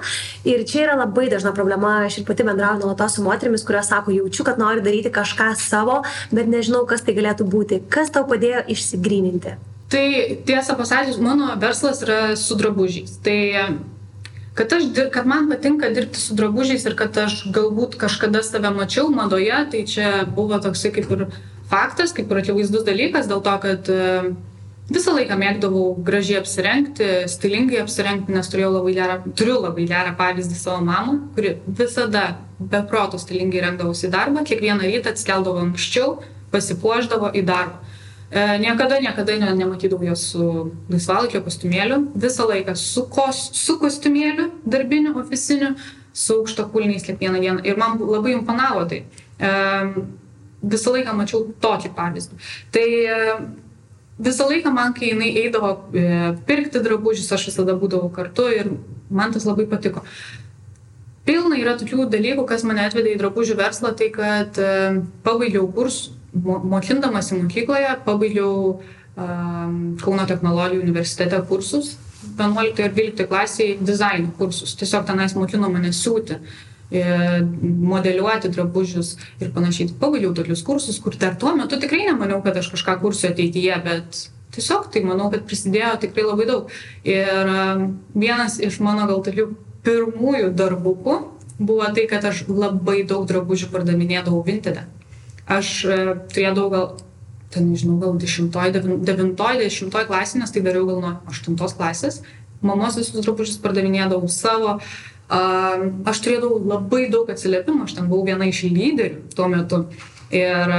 [0.49, 4.15] Ir čia yra labai dažna problema, aš ir pati bendrauju nuolatos su moterimis, kurios sako,
[4.17, 6.03] jaučiu, kad noriu daryti kažką savo,
[6.35, 7.83] bet nežinau, kas tai galėtų būti.
[7.93, 9.57] Kas tau padėjo išsigryninti?
[9.93, 10.05] Tai
[10.49, 13.19] tiesą pasakius, mano verslas yra su drabužiais.
[13.25, 13.39] Tai
[14.57, 19.11] kad, aš, kad man patinka dirbti su drabužiais ir kad aš galbūt kažkada save mačiau
[19.13, 21.27] madoje, tai čia buvo toksai kaip ir
[21.69, 24.33] faktas, kaip ir akivaizdus dalykas, dėl to, kad uh,
[24.93, 30.59] Visą laiką mėgdavau gražiai apsirengti, stilingai apsirengti, nes turėjau labai gerą, turiu labai gerą pavyzdį
[30.59, 32.25] savo mamą, kuri visada
[32.59, 36.19] be proto stilingai rengdavosi į darbą, kiekvieną rytą atskeldavo anksčiau,
[36.53, 37.81] pasipuoždavo į darbą.
[38.33, 40.45] E, niekada, niekada ne, nematydavau jos su
[40.93, 45.75] laisvalaikio kostiumėliu, visą laiką su, kos, su kostiumėliu, darbiniu, oficiniu,
[46.13, 47.65] su aukšto kulniais kiekvieną dieną.
[47.69, 49.03] Ir man labai imponavo tai.
[49.37, 49.53] E,
[50.63, 52.41] visą laiką mačiau tokį pavyzdį.
[52.73, 53.37] Tai e,
[54.19, 56.07] visą laiką man, kai jinai eidavo e,
[56.47, 58.73] pirkti drabužius, aš visada būdavau kartu ir
[59.11, 60.05] man tas labai patiko.
[61.27, 66.19] Pilna yra tokių dalykų, kas mane atvedė į drabužių verslą, tai kad e, pabaigiau kursų,
[66.43, 71.99] mokindamasi mokykloje, pabaigiau um, Kauno technologijų universitete kursus,
[72.39, 74.73] 11 ir 12 klasiai dizaino kursus.
[74.81, 76.39] Tiesiog tenais mokino mane siūti.
[76.39, 79.95] Uh, E, modeliuoti drabužius ir panašiai.
[80.01, 84.25] Pabaigiau tokius kursus, kur dar tuo metu tikrai nemaniau, kad aš kažką kursiu ateityje, bet
[84.53, 86.73] tiesiog tai manau, kad prisidėjo tikrai labai daug.
[87.09, 87.69] Ir e,
[88.15, 89.49] vienas iš mano gal tokių
[89.87, 91.17] pirmųjų darbukų
[91.63, 94.83] buvo tai, kad aš labai daug drabužių pardavinėdavau Vinted.
[95.51, 95.99] Aš e,
[96.35, 96.93] turėdavau gal
[97.53, 102.23] ten, nežinau, gal 10, 9, 10 klasė, nes tai dariau gal nuo 8 klasės.
[102.63, 104.79] Mamos visus drabužius pardavinėdavau savo,
[105.31, 109.85] Aš turėdavau labai daug atsiliepimų, aš ten buvau viena iš lyderių tuo metu.
[110.33, 110.73] Ir,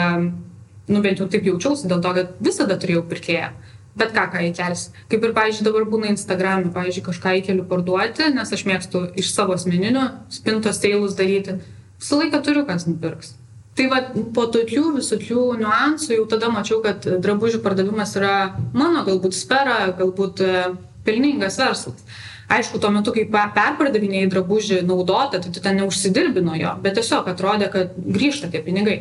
[0.89, 3.51] nu, bent jau taip jaučiausi dėl to, kad visada turėjau pirkėją.
[3.97, 4.89] Bet ką, ką įkelsi.
[5.09, 9.53] Kaip ir, pavyzdžiui, dabar būna Instagram'e, pavyzdžiui, kažką įkeliu parduoti, nes aš mėgstu iš savo
[9.53, 11.59] asmeninių spintos teilus daryti.
[12.01, 13.35] Visą laiką turiu, kas nupirks.
[13.77, 13.99] Tai va,
[14.33, 18.35] po tokių visokių niuansų jau tada mačiau, kad drabužių pardavimas yra
[18.73, 20.65] mano galbūt sfera, galbūt e,
[21.05, 22.03] pelningas verslas.
[22.51, 27.29] Aišku, tuo metu, kai perpardavinėjai drabužį naudotą, tai tu ten neužsidirbi nuo jo, bet tiesiog
[27.31, 28.97] atrodė, kad grįžta tie pinigai.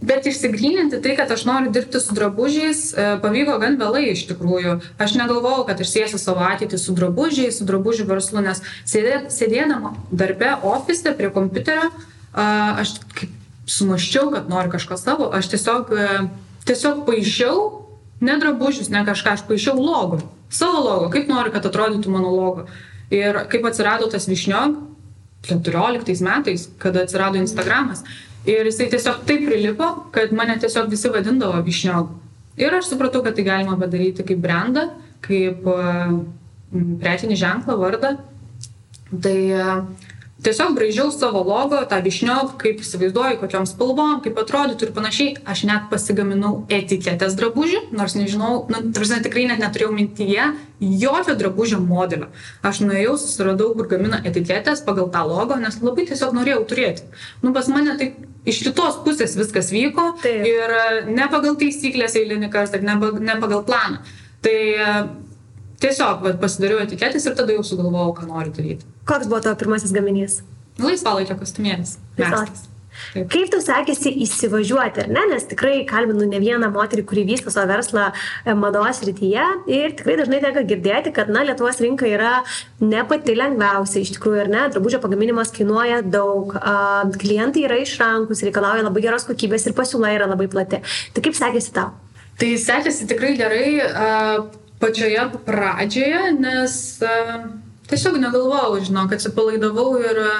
[0.00, 4.78] Bet išsigryninti tai, kad aš noriu dirbti su drabužiais, e, pavyko gan vėlai iš tikrųjų.
[4.98, 10.56] Aš negalvojau, kad aš sėsiu savo ateitį su drabužiais, su drabužių verslu, nes sėdėdama darbe
[10.72, 11.92] ofise prie kompiuterio,
[12.32, 13.36] aš kaip
[13.70, 16.18] sumaščiau, kad noriu kažko savo, aš tiesiog, e,
[16.66, 17.64] tiesiog paaišiau
[18.24, 22.66] ne drabužius, ne kažką, aš paaišiau logo savo logo, kaip noriu, kad atrodytų mano logo.
[23.10, 24.76] Ir kaip atsirado tas višniog,
[25.46, 28.04] 14 metais, kada atsirado Instagramas.
[28.48, 32.12] Ir jisai tiesiog taip prilipo, kad mane tiesiog visi vadindavo višniog.
[32.60, 34.88] Ir aš supratau, kad tai galima padaryti kaip brandą,
[35.24, 36.14] kaip uh,
[36.72, 38.14] prekinį ženklą, vardą.
[39.10, 40.08] Tai uh,
[40.44, 45.36] tiesiog braižiau savo logo, tą višniok, kaip įsivaizduoju, kokiam spalvom, kaip atrodytų ir panašiai.
[45.48, 50.48] Aš net pasigaminau etiketės drabužių, nors nežinau, nu, tarsi tikrai net neturėjau mintyje
[50.80, 52.30] jokio drabužio modelio.
[52.66, 57.08] Aš nuėjau, susiradau, kur gamina etiketės pagal tą logo, nes labai tiesiog norėjau turėti.
[57.44, 58.12] Nu, pas mane tai
[58.48, 60.46] iš kitos pusės viskas vyko Taip.
[60.48, 60.76] ir
[61.12, 64.00] ne pagal taisyklės eilinį kartą, ne, ne pagal planą.
[64.40, 64.56] Tai
[65.82, 68.88] tiesiog vat, pasidariau etiketės ir tada jau sugalvojau, ką noriu daryti.
[69.08, 70.40] Koks buvo tavo pirmasis gaminys?
[70.80, 71.98] Laisvalaikio kostiumėlis.
[72.16, 73.30] Taip.
[73.30, 75.22] Kaip tau sekėsi įsivažiuoti, ar ne?
[75.32, 80.18] Nes tikrai kalbinu ne vieną moterį, kuri vysto savo verslą e, mados rytyje ir tikrai
[80.20, 82.40] dažnai tenka girdėti, kad, na, Lietuvos rinka yra
[82.82, 84.66] ne pati lengviausia, iš tikrųjų, ar ne?
[84.74, 86.54] Drabužio pagaminimas kainuoja daug,
[87.16, 90.82] klientai yra išrankus, reikalauja labai geros kokybės ir pasiūla yra labai plati.
[91.14, 91.94] Tai kaip sekėsi tau?
[92.40, 93.64] Tai sekėsi tikrai gerai
[94.80, 97.16] pačioje pradžioje, nes a,
[97.90, 100.30] tiesiog negalvojau, žinok, atsipalaidavau ir e,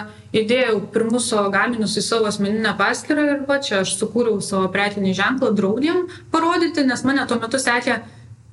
[0.41, 5.17] įdėjau pirmus savo gaminius į savo asmeninę paskyrą ir va čia aš sukūriau savo prekinį
[5.19, 8.01] ženklą draudėm parodyti, nes mane tuo metu sekė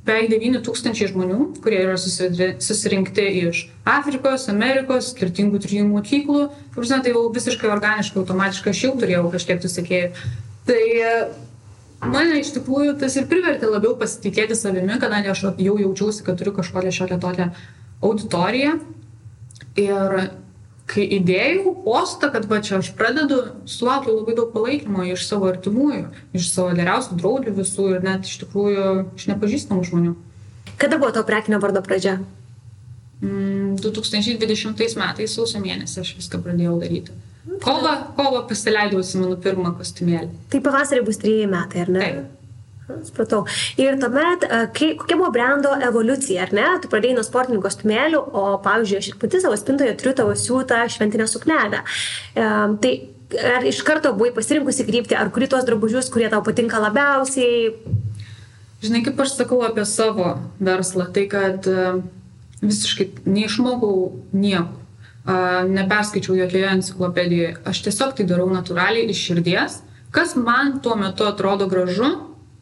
[0.08, 6.46] beveik 9 tūkstančiai žmonių, kurie yra susirinkti iš Afrikos, Amerikos, skirtingų trijų mokyklų.
[6.78, 10.14] Žinai, tai jau visiškai organiškai, automatiškai aš jau turėjau kažkiek tų sekėjų.
[10.68, 11.12] Tai e,
[12.04, 16.54] mane iš tikrųjų tas ir privertė labiau pasitikėti savimi, kadangi aš jau jaučiausi, kad turiu
[16.58, 17.48] kažkokią šiokią tokią
[18.06, 18.78] auditoriją.
[19.78, 20.18] Ir
[20.88, 26.06] kai įdėjau postą, kad va čia aš pradedu, sulaukiau labai daug palaikymo iš savo artimųjų,
[26.38, 28.88] iš savo geriausių draugų visų ir net iš tikrųjų
[29.20, 30.16] iš nepažįstamų žmonių.
[30.80, 32.20] Kada buvo to prekinio vardo pradžia?
[33.22, 37.16] Mm, 2020 metais sausio mėnesį aš viską pradėjau daryti.
[37.64, 40.32] Kovo, kovo pasileidau, atsimenu, pirmą kostiumėlį.
[40.52, 42.02] Tai pavasarį bus trijai metai, ar ne?
[42.04, 42.34] Taip.
[43.04, 43.42] Supratau.
[43.80, 46.68] Ir tuomet, kai, kokia buvo brendo evoliucija, ar ne?
[46.84, 50.86] Tu pradėjai nuo sportinių kostiumėlių, o, pavyzdžiui, aš ir pati savo spintoje turiu tavo siūtą
[50.94, 51.82] šventinę suknelę.
[51.84, 52.48] E,
[52.84, 52.94] tai
[53.44, 57.74] ar iš karto buvai pasirinkusi krypti, ar kuri tos drabužius, kurie tau patinka labiausiai?
[58.84, 61.68] Žinai, kaip aš sakau apie savo verslą, tai kad
[62.62, 63.98] visiškai neišmokau
[64.38, 64.80] nieko,
[65.28, 69.82] neperskaičiau jokioje enciklopedijoje, aš tiesiog tai darau natūraliai iš širdies,
[70.16, 72.10] kas man tuo metu atrodo gražu,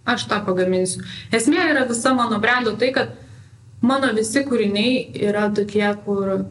[0.06, 1.04] aš tą pagaminsiu.
[1.34, 3.14] Esmė yra visa mano brendo tai, kad
[3.86, 6.46] mano visi kūriniai yra tokie, kur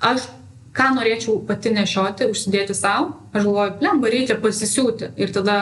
[0.00, 0.28] aš
[0.76, 5.56] ką norėčiau pati nešioti, užsidėti savo, aš galvoju, plemba, reikia pasisiūti ir tada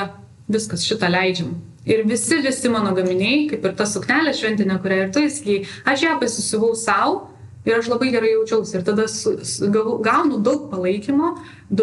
[0.51, 1.55] viskas šitą leidžiam.
[1.85, 6.05] Ir visi, visi mano gaminiai, kaip ir ta suknelė šventinė, kurią ir tu įsigijai, aš
[6.07, 7.34] ją pasisiuvau savo
[7.65, 8.77] ir aš labai gerai jaučiausi.
[8.79, 9.71] Ir tada su, su,
[10.05, 11.35] gaunu daug palaikymo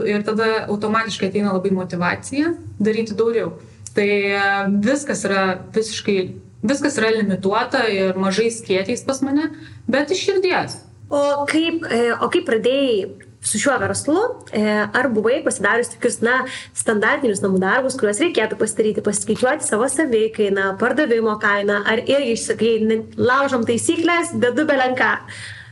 [0.07, 3.55] ir tada automatiškai ateina labai motivacija daryti daugiau.
[3.95, 4.43] Tai e,
[4.85, 5.43] viskas yra
[5.75, 6.19] visiškai,
[6.63, 9.49] viskas yra limituota ir mažais kiekiais pas mane,
[9.89, 10.79] bet iš širdies.
[11.11, 14.19] O kaip, e, o kaip pradėjai su šiuo verslu,
[14.53, 14.61] e,
[14.93, 16.43] ar buvai pasidarius tokius, na,
[16.77, 22.75] standartinius namų darbus, kuriuos reikėtų pasidaryti, pasiskaičiuoti savo saveikainą, pardavimo kainą, ar irgi išsakai,
[23.17, 25.15] laužom taisyklės, dedu belenką.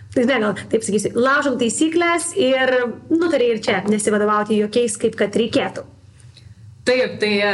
[0.09, 2.71] Tai ne, gal taip sakysiu, laužom taisyklės ir
[3.13, 5.83] nutarė ir čia nesivadovauti jokiais, kaip kad reikėtų.
[6.89, 7.51] Taip, tai e,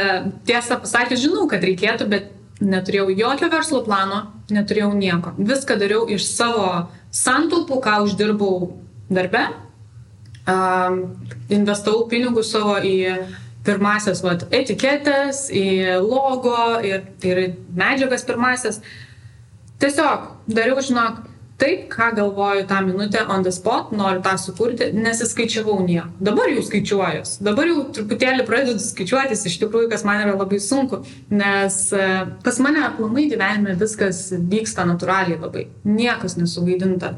[0.48, 2.30] tiesą pasakius, žinau, kad reikėtų, bet
[2.64, 5.34] neturėjau jokio verslo plano, neturėjau nieko.
[5.36, 8.70] Viską dariau iš savo santaupų, ką uždirbau
[9.12, 9.44] darbe.
[10.46, 11.00] Um,
[11.50, 12.96] investavau pinigus savo į
[13.66, 17.40] pirmasias vat, etiketės, į logo ir, ir
[17.76, 18.80] medžiagas pirmasias.
[19.82, 21.24] Tiesiog dariau, žinok,
[21.60, 26.08] taip, ką galvoju tą minutę on the spot, noriu tą sukurti, nesiskaičiavau nieko.
[26.20, 31.02] Dabar jau skaičiuojuos, dabar jau truputėlį pradedu skaičiuotis, iš tikrųjų, kas man yra labai sunku,
[31.32, 32.10] nes e,
[32.44, 35.66] pas mane aplamai gyvenime viskas vyksta natūraliai labai.
[35.88, 37.14] Niekas nesuvaidinta,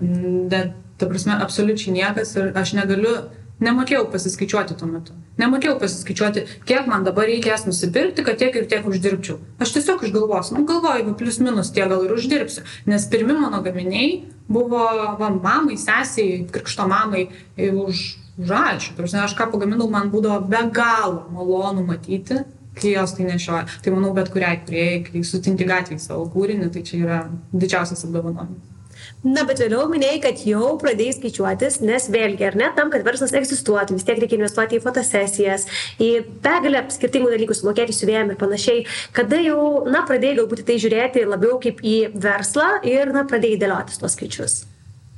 [0.53, 3.17] bet, ta prasme, absoliučiai niekas ir aš negaliu
[3.59, 5.15] Nemokėjau pasiskaičiuoti tuo metu.
[5.41, 9.41] Nemokėjau pasiskaičiuoti, kiek man dabar reikės nusipirkti, kad tiek ir tiek uždirbčiau.
[9.59, 12.63] Aš tiesiog išgalvosiu, nu galvoju, plius minus tiek gal ir uždirbsiu.
[12.87, 14.85] Nes pirmi mano gaminiai buvo
[15.19, 17.27] va, mamai, sesiai, krikšto mamai
[17.59, 18.05] už,
[18.39, 18.95] už ačiū.
[18.99, 22.45] Prasme, aš ką pagaminau, man būdavo be galo malonu matyti,
[22.79, 23.67] kai jos tai nešioja.
[23.83, 28.78] Tai manau, bet kuriai, kurie, kai sutinki gatvėje savo kūrinį, tai čia yra didžiausias apdovanojimas.
[29.27, 33.33] Na, bet vėliau minėjai, kad jau pradėjai skaičiuotis, nes vėlgi, ar ne, tam, kad verslas
[33.35, 35.65] egzistuotų, vis tiek reikia investuoti į fotosesijas,
[35.99, 36.11] į
[36.45, 38.85] begalę skirtingų dalykų, sumokėti siuvėjim ir panašiai.
[39.17, 43.99] Kada jau, na, pradėjai galbūt tai žiūrėti labiau kaip į verslą ir, na, pradėjai dėliotis
[43.99, 44.57] tuos skaičius?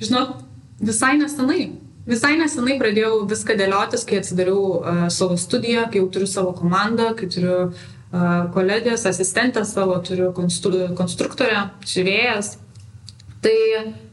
[0.00, 0.32] Žinok,
[0.80, 1.68] visai nesenai.
[2.08, 7.12] Visai nesenai pradėjau viską dėliotis, kai atsidariau uh, savo studiją, kai jau turiu savo komandą,
[7.20, 12.54] kai turiu uh, kolegės, asistentę savo, turiu konstru, konstruktorę, siuvėjas,
[13.40, 13.56] Tai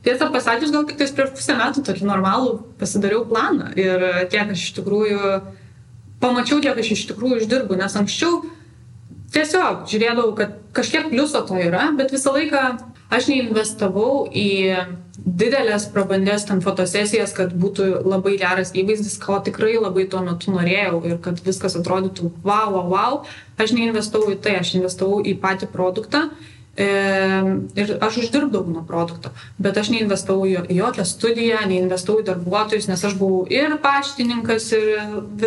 [0.06, 4.62] tiesą pasakius, gal tik tais prieš pusę metų tokį normalų pasidariau planą ir kiek aš
[4.70, 5.34] iš tikrųjų
[6.24, 8.46] pamačiau, kiek aš iš tikrųjų uždirbu, nes anksčiau
[9.36, 12.64] tiesiog žiūrėdavau, kad kažkiek pliuso to yra, bet visą laiką
[13.12, 14.48] aš neinvestavau į
[15.18, 21.02] didelės prabandės ten fotosesijas, kad būtų labai geras įvaizdis, ko tikrai labai tuo metu norėjau
[21.10, 23.18] ir kad viskas atrodytų wow, wow, wow.
[23.60, 26.30] Aš neinvestavau į tai, aš investavau į patį produktą
[26.78, 33.06] Ir aš uždirbdavau nuo produkto, bet aš neinvestavau į jokią studiją, neinvestavau į darbuotojus, nes
[33.08, 34.92] aš buvau ir paštininkas, ir,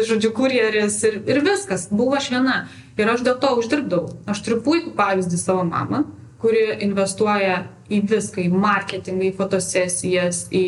[0.08, 2.56] žodžiu, kurjeris, ir, ir viskas, buvau aš viena.
[2.98, 4.10] Ir aš dėl to uždirbdavau.
[4.28, 6.02] Aš turiu puikų pavyzdį savo mamą,
[6.42, 10.64] kuri investuoja į viską, į marketingą, į fotosesijas, į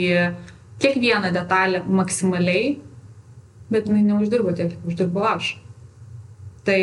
[0.83, 2.77] kiekvieną detalę maksimaliai,
[3.73, 5.57] bet jinai neuždirbo tiek, kiek uždirbo aš.
[6.63, 6.79] Tai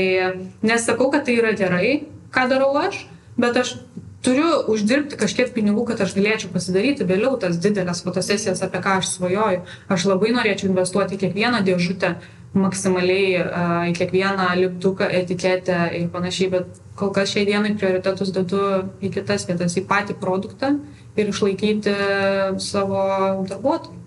[0.67, 1.93] nesakau, kad tai yra gerai,
[2.35, 3.05] ką darau aš,
[3.39, 3.75] bet aš
[4.25, 9.13] turiu uždirbti kažkiek pinigų, kad aš galėčiau pasidaryti vėliau tas didelės fotosesijas, apie ką aš
[9.15, 9.63] svajoju.
[9.91, 12.17] Aš labai norėčiau investuoti kiekvieną dėžutę,
[12.57, 13.43] maksimaliai
[13.91, 18.63] į kiekvieną lipduką, etiketę ir panašiai, bet kol kas šiai dienai prioritetus dedu
[19.05, 20.73] į kitas vietas, į patį produktą
[21.19, 21.93] ir išlaikyti
[22.63, 23.05] savo
[23.49, 23.98] darbuotojus.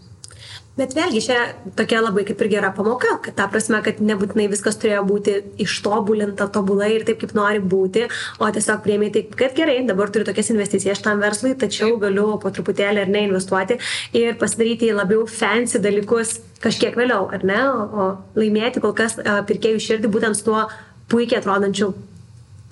[0.73, 1.39] Bet vėlgi čia
[1.77, 6.47] tokia labai kaip ir gera pamoka, kad ta prasme, kad nebūtinai viskas turėjo būti ištobulinta
[6.55, 8.07] tobulai ir taip, kaip nori būti,
[8.41, 12.49] o tiesiog priemi taip, kad gerai, dabar turiu tokias investicijas šitam verslui, tačiau galiu po
[12.57, 13.77] truputėlį ar neinvestuoti
[14.17, 18.09] ir pasidaryti labiau fancy dalykus kažkiek vėliau, ar ne, o,
[18.41, 20.65] laimėti kol kas pirkėjų širdį būtent su tuo
[21.13, 21.93] puikiai atrodančiu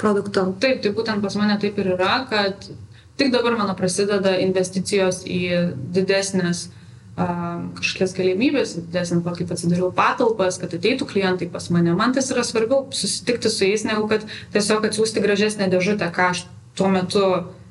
[0.01, 0.49] produktu.
[0.65, 2.71] Taip, tai būtent pas mane taip ir yra, kad
[3.21, 5.43] tik dabar mano prasideda investicijos į
[5.93, 6.71] didesnės
[7.17, 11.93] kažkokias galimybės, didesnį, kaip atsidariau patalpas, kad ateitų klientai pas mane.
[11.97, 16.47] Man tas yra svarbiau susitikti su jais, negu kad tiesiog atsiųsti gražesnę dėžutę, ką aš
[16.79, 17.25] tuo metu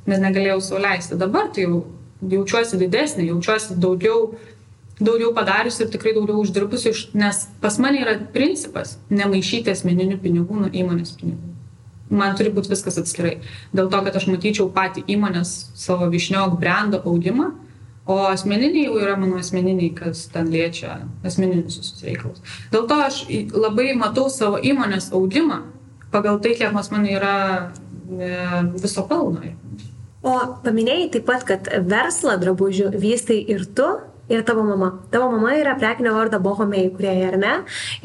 [0.09, 1.17] net negalėjau sauliaisti.
[1.19, 1.83] Dabar tai jau
[2.21, 4.33] jaučiuosi didesnė, jaučiuosi daugiau,
[4.99, 10.69] daugiau padarius ir tikrai daugiau uždirbusi, nes pas mane yra principas nemaišyti asmeninių pinigų nuo
[10.69, 11.55] įmonės pinigų.
[12.09, 13.35] Man turi būti viskas atskirai.
[13.73, 17.51] Dėl to, kad aš matyčiau patį įmonės savo višniog brendo augimą
[18.09, 22.41] O asmeniniai jau yra mano asmeniniai, kas ten liečia asmeninius visus reikalus.
[22.73, 23.19] Dėl to aš
[23.53, 25.61] labai matau savo įmonės augimą
[26.11, 27.35] pagal tai, kiek pas man yra
[28.09, 28.29] e,
[28.81, 29.43] viso pelno.
[30.25, 30.35] O
[30.65, 33.87] paminėjai taip pat, kad verslą drabužių vystai ir tu,
[34.29, 34.91] ir tavo mama.
[35.11, 37.53] Tavo mama yra prekinio vardo Bohomei kurieja, ar ne?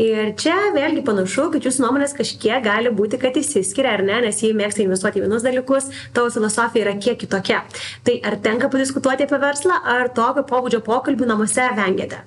[0.01, 4.43] Ir čia vėlgi panašu, kad jūsų nuomonės kažkiek gali būti, kad įsiskiria, ar ne, nes
[4.43, 7.63] jie mėgsta investuoti į vienus dalykus, tavo filosofija yra kiek kitokia.
[8.07, 12.23] Tai ar tenka padiskutuoti apie verslą, ar tokio pobūdžio pokalbių namuose vengiate?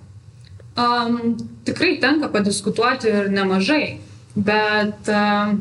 [0.77, 1.33] Um,
[1.65, 3.97] tikrai tenka padiskutuoti ir nemažai,
[4.37, 5.57] bet um,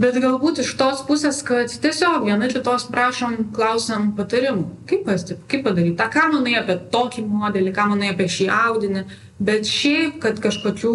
[0.00, 4.64] bet galbūt iš tos pusės, kad tiesiog viena kitos prašom, klausom patarimų.
[4.88, 5.96] Kaip, pasti, kaip padaryti?
[5.98, 9.04] Ta, ką manai apie tokį modelį, ką manai apie šį audinį,
[9.42, 10.94] bet šiaip, kad kažkokių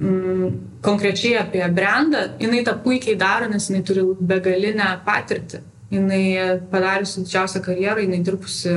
[0.00, 0.48] mm,
[0.84, 5.62] konkrečiai apie brandą, jinai tą puikiai daro, nes jinai turi begalinę patirtį.
[5.94, 6.24] Jinai
[6.72, 8.72] padariusi didžiausią karjerą, jinai dirbusi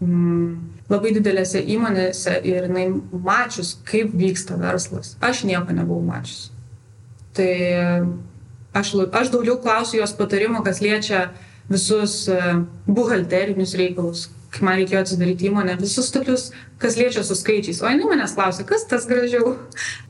[0.00, 0.54] mm,
[0.88, 5.14] labai didelėse įmonėse ir jinai mačius, kaip vyksta verslas.
[5.24, 6.53] Aš nieko nebuvau mačius.
[7.34, 7.50] Tai
[8.74, 11.28] aš, aš daugiau klausiu jos patarimų, kas liečia
[11.70, 12.38] visus e,
[12.86, 16.50] buhalterinius reikalus, kai man reikėjo atsidaryti įmonę, visus tokius,
[16.82, 17.80] kas liečia su skaičiais.
[17.82, 19.54] O jinai manęs klausia, kas tas gražiau.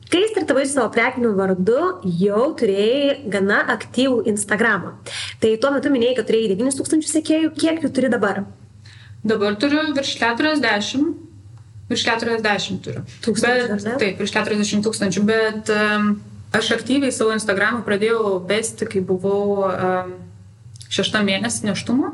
[0.05, 1.79] Kai startavai savo prekiniu vardu,
[2.21, 4.91] jau turėjai gana aktyvų Instagramą.
[5.41, 8.43] Tai tuo metu minėjai, kad turėjai 9000 sekėjų, kiek jų turi dabar?
[9.25, 11.09] Dabar turiu virš 40,
[11.89, 13.01] virš 40 turiu.
[13.25, 16.13] Tūkstančių, bet, taip, virš 40 tūkstančių, bet um,
[16.55, 19.65] Aš aktyviai savo Instagramą pradėjau vesti, kai buvau
[20.93, 22.13] šeštą mėnesį neštumo.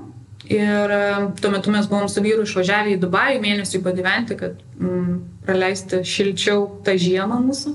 [0.51, 0.93] Ir
[1.39, 6.65] tuo metu mes buvom su vyru išvažiavę į Dubajų mėnesį pagyventi, kad um, praleisti šilčiau
[6.85, 7.73] tą žiemą mūsų.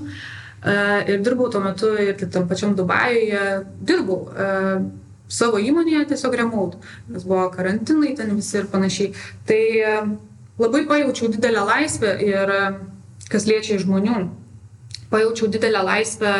[0.57, 3.45] Uh, ir dirbau tuo metu ir tam pačiam Dubajuje,
[3.87, 4.83] dirbau uh,
[5.31, 6.81] savo įmonėje tiesiog remote,
[7.13, 9.13] nes buvo karantinai ten visi ir panašiai.
[9.47, 9.61] Tai
[10.59, 12.53] labai pajaučiau didelę laisvę ir
[13.31, 14.19] kas liečia žmonių
[15.11, 16.33] pajaučiau didelę laisvę,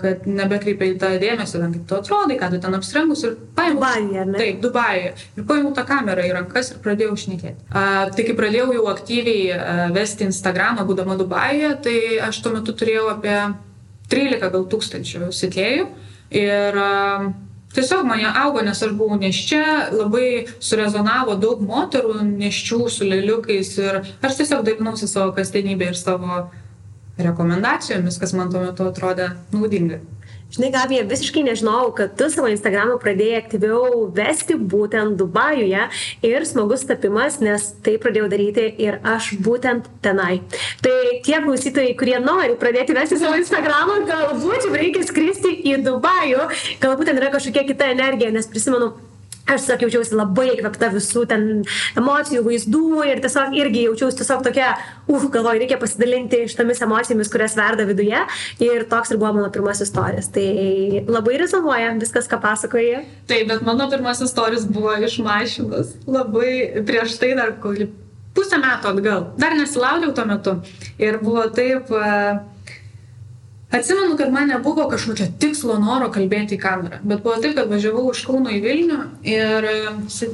[0.00, 3.82] kad nebekreipia į tą dėmesį, ten kaip tu atrodai, ką tu ten apsirengus ir paėmiau.
[3.82, 4.38] Dubajuje, ne?
[4.40, 5.10] Taip, Dubajuje.
[5.36, 7.68] Ir paėmiau tą kamerą į rankas ir pradėjau šnekėti.
[7.68, 11.96] Tai kai pradėjau jau aktyviai vesti Instagramą, būdama Dubajuje, tai
[12.30, 13.36] aš tuo metu turėjau apie
[14.08, 15.88] 13 gal tūkstančių sekėjų.
[16.32, 16.82] Ir
[17.76, 24.00] tiesiog mane augo, nes aš buvau neščia, labai surezonavo daug moterų neščių su lėliukais ir
[24.24, 26.62] aš tiesiog dalinausi savo kasdienybę ir savo uh,
[27.18, 30.02] rekomendacijomis, kas man tuo metu atrodė naudinga.
[30.46, 35.88] Žinai, Gabija, visiškai nežinau, kad tu savo Instagramą pradėjai aktyviau vesti būtent Dubajuje
[36.24, 40.38] ir smagus tapimas, nes tai pradėjau daryti ir aš būtent tenai.
[40.86, 40.94] Tai
[41.26, 46.46] tie klausytojai, kurie nori pradėti vesti savo Instagramą, galbūt reikia skristi į Dubajų,
[46.84, 48.94] galbūt ten yra kažkokia kita energija, nes prisimenu,
[49.46, 51.46] aš tiesiog jaučiausi labai įkvepta visų ten
[51.98, 54.72] emocijų, vaizdų ir tiesiog irgi jaučiausi tiesiog tokia,
[55.06, 58.22] uh, galvoju, reikia pasidalinti šitomis emocijomis, kurias verda viduje
[58.64, 60.30] ir toks ir buvo mano pirmasis istorijas.
[60.34, 60.46] Tai
[61.08, 63.04] labai rezonuoja viskas, ką pasakoji.
[63.30, 67.54] Taip, bet mano pirmasis istorijas buvo iš mašinos, labai prieš tai dar
[68.36, 70.58] pusę metų atgal, dar nesilaukiau tuo metu
[71.00, 71.88] ir buvo taip,
[73.70, 78.12] Atsimenu, kad man nebuvo kažkokio tikslo noro kalbėti į kamerą, bet buvo taip, kad važiavau
[78.12, 80.28] iš Kauno į Vilnių ir e,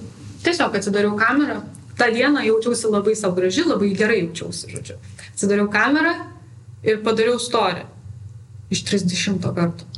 [0.45, 1.63] tiesiog atsidariau kamerą.
[1.97, 4.99] Ta diena jaučiausi labai savo graži, labai gerai jaučiausi, žodžiu.
[5.33, 6.13] Atsidariau kamerą
[6.85, 7.87] ir padariau storį.
[8.73, 9.89] Iš 30 kartų.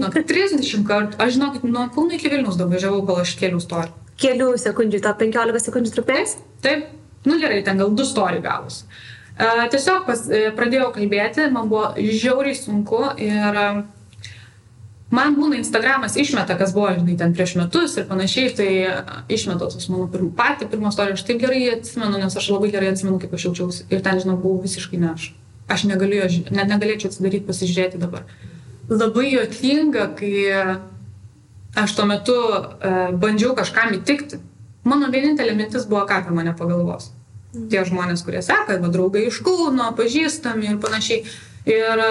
[0.00, 1.20] Nuo 30 kartų.
[1.20, 3.92] Aš žinau, kad nuo Kauno iki Vilnius davažiavau, kol aš kelių storį.
[4.20, 6.36] Kelių sekundžių, to 15 sekundžių trukmės?
[6.64, 6.90] Taip.
[7.24, 8.82] Nu gerai, ten gal du storį gavus.
[9.40, 13.68] Tiesiog pas, e, pradėjau kalbėti, man buvo žiauriai sunku ir e,
[15.16, 18.90] man būna Instagramas išmeta, kas buvo, žinai, ten prieš metus ir panašiai, tai e,
[19.32, 22.90] išmeta tos mano pirm, patį pirmą istoriją, aš taip gerai atsimenu, nes aš labai gerai
[22.92, 25.30] atsimenu, kaip aš jaučiausi ir ten, žinau, buvau visiškai ne aš.
[25.70, 28.26] Aš negalėjau, net negalėčiau atsidaryti, pasižiūrėti dabar.
[28.90, 30.34] Labai juokinga, kai
[31.78, 34.40] aš tuo metu uh, bandžiau kažkam įtikti.
[34.82, 37.12] Mano vienintelė mintis buvo, ką apie mane pagalvos
[37.52, 41.24] tie žmonės, kurie seka, va, draugai iš kūno, pažįstami ir panašiai.
[41.70, 42.02] Ir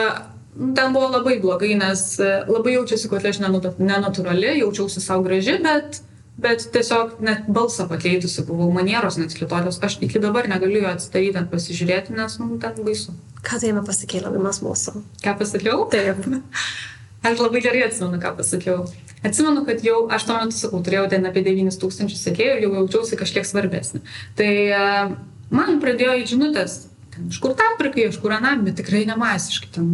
[0.56, 5.58] nu, ten buvo labai blogai, nes e, labai jaučiasi, kad aš nenatūrali, jaučiausi savo graži,
[5.64, 6.02] bet,
[6.40, 9.82] bet tiesiog net balsą pakeitusi buvau, manieros net kitokios.
[9.84, 13.16] Aš iki dabar negaliu jo atsidaryti, ten pasižiūrėti, nes nu, ten baisu.
[13.40, 15.00] Ką tai jame pasakė labimas mūsų?
[15.24, 15.86] Ką pasakiau?
[15.92, 16.26] Taip.
[17.24, 18.86] Aš labai gerai atsimenu, ką pasakiau.
[19.28, 23.20] Atsimenu, kad jau aš tuo metu sakau, turėjau ten apie 9000 sekėjų ir jau jaučiausi
[23.20, 24.00] kažkiek svarbesnė.
[24.40, 25.12] Tai uh,
[25.52, 26.78] man pradėjo į žinutės,
[27.26, 29.90] iš kur tam prikai, iš kur anam, bet tikrai nemasiškai, ten,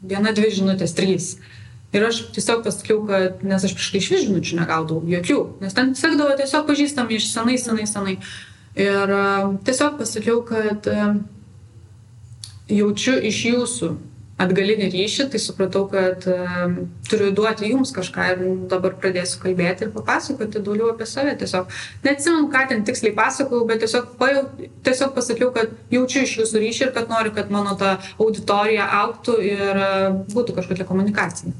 [0.00, 1.34] viena, dvi žinutės, trys.
[1.94, 5.92] Ir aš tiesiog pasakiau, kad, nes aš prieš tai iš žinučių negaudavau, jokių, nes ten
[5.98, 8.16] sekdavo tiesiog pažįstami iš senai, senai, senai.
[8.80, 11.20] Ir uh, tiesiog pasakiau, kad uh,
[12.72, 13.92] jaučiu iš jūsų
[14.40, 16.76] atgalinį ryšį, tai supratau, kad um,
[17.06, 21.36] turiu duoti jums kažką ir dabar pradėsiu kalbėti ir papasakoti daugiau apie save.
[21.38, 21.70] Tiesiog
[22.06, 24.46] neatsimenu, ką ten tiksliai pasakojau, bet tiesiog, pajau,
[24.86, 29.38] tiesiog pasakiau, kad jaučiu iš jūsų ryšį ir kad noriu, kad mano ta auditorija auktų
[29.52, 31.54] ir uh, būtų kažkokia komunikacija.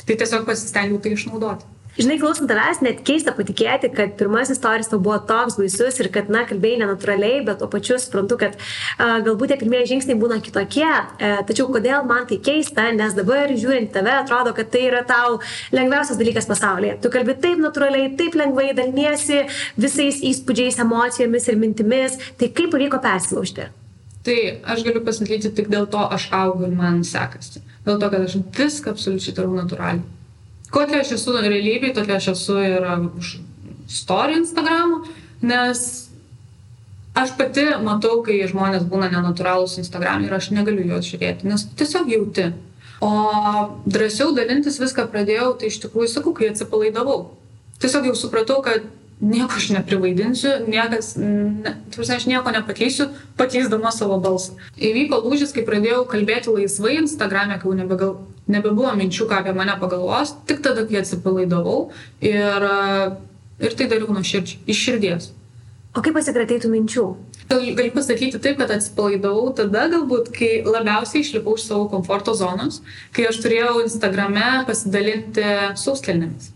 [0.00, 1.68] Tai tiesiog pasistengiau tai išnaudoti.
[1.98, 6.28] Žinai, klausant tavęs, net keista patikėti, kad pirmasis istorijas tau buvo toks baisus ir kad,
[6.30, 10.86] na, kalbėjai nenatūraliai, bet tuo pačiu suprantu, kad a, galbūt tie pirmieji žingsniai būna kitokie.
[10.86, 15.40] E, tačiau kodėl man tai keista, nes dabar žiūrint tave, atrodo, kad tai yra tau
[15.74, 17.00] lengviausias dalykas pasaulyje.
[17.02, 19.42] Tu kalbi taip natūraliai, taip lengvai, daliniesi
[19.74, 22.16] visais įspūdžiais, emocijomis ir mintimis.
[22.38, 23.66] Tai kaip pavyko persilaužti?
[24.22, 24.38] Tai
[24.76, 27.64] aš galiu pasakyti tik dėl to, aš augu ir man sekasi.
[27.82, 30.19] Dėl to, kad aš viską absoliučiai darau natūraliai
[30.74, 32.86] kokia aš esu realybėj, tokia aš esu ir
[33.18, 33.34] už
[33.90, 35.02] story Instagram'o,
[35.42, 35.82] nes
[37.18, 42.10] aš pati matau, kai žmonės būna nenatūralūs Instagram ir aš negaliu juos žiūrėti, nes tiesiog
[42.14, 42.50] jauti.
[43.00, 43.10] O
[43.88, 47.30] drąsiau dalintis viską pradėjau, tai iš tikrųjų sakau, kai atsipalaidavau.
[47.80, 48.84] Tiesiog jau supratau, kad
[49.20, 54.56] nieko aš neprivaidinsiu, niekas, ne, tarsi aš nieko nepakeisiu, pakeisdama savo balsą.
[54.80, 58.14] Įvyko lūžis, kai pradėjau kalbėti laisvai Instagram'e, kai jau nebegal,
[58.50, 61.90] nebebuvo minčių, ką apie mane pagalvos, tik tada, kai atsipalaidavau
[62.24, 62.70] ir,
[63.60, 65.30] ir tai dariau nuo širdžiai, iš širdies.
[65.90, 67.04] O kaip pasikratėtų minčių?
[67.50, 72.78] Galiu pasakyti taip, kad atsipalaidavau tada galbūt, kai labiausiai išlipau iš savo komforto zonos,
[73.12, 75.42] kai aš turėjau Instagrame pasidalinti
[75.80, 76.52] sauskelnėmis.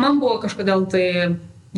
[0.00, 1.04] Man buvo kažkodėl tai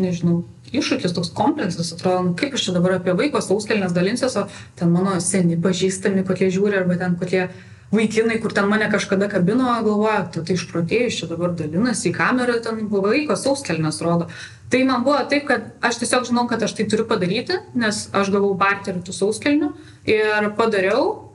[0.03, 0.43] nežinau,
[0.73, 4.47] iššūkis, toks kompleksas, atrodo, nu, kaip aš čia dabar apie vaiko sauskelnes dalinsiuos, o
[4.79, 7.49] ten mano seni pažįstami, kokie žiūri, arba ten kokie
[7.93, 12.59] vaikinai, kur ten mane kažkada kabino, galvoja, tai, tai išprotėjus čia dabar dalinasi į kamerą,
[12.65, 14.29] ten vaiko sauskelnes rodo.
[14.69, 18.33] Tai man buvo taip, kad aš tiesiog žinau, kad aš tai turiu padaryti, nes aš
[18.35, 19.71] gavau barterį tų sauskelnių
[20.13, 21.33] ir padariau,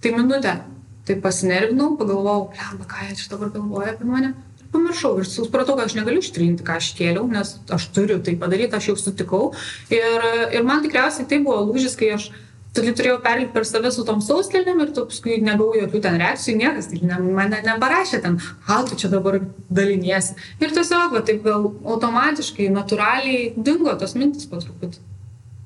[0.00, 0.62] tai minutę.
[1.02, 4.28] Tai pasinervinau, pagalvojau, lemba, ką jie čia dabar galvoja apie mane
[4.72, 8.76] pamiršau ir supratau, kad aš negaliu ištrinti, ką aš kėliau, nes aš turiu tai padaryti,
[8.78, 9.50] aš jau sutikau.
[9.92, 12.32] Ir, ir man tikriausiai tai buvo lūžis, kai aš
[12.72, 16.54] Todėl turėjau perlipti per save su tom sauskelėm ir tu paskui negavau jokių ten reakcijų,
[16.56, 20.38] niekas tai ne, mane neparašė ten, ką tu čia dabar daliniesi.
[20.56, 25.04] Ir tiesiog, va, taip gal automatiškai, natūraliai dingo tos mintis po truputį.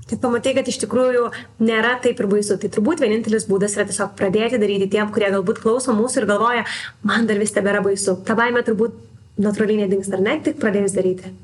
[0.06, 1.24] Tai pamatai, kad iš tikrųjų
[1.66, 2.54] nėra taip ir baisu.
[2.62, 6.62] Tai turbūt vienintelis būdas yra tiesiog pradėti daryti tiem, kurie galbūt klauso mūsų ir galvoja,
[7.02, 8.14] man dar vis tebėra baisu.
[8.22, 8.94] Ta baime turbūt
[9.42, 11.34] natūraliai nedings, ar ne, tik pradėjus daryti.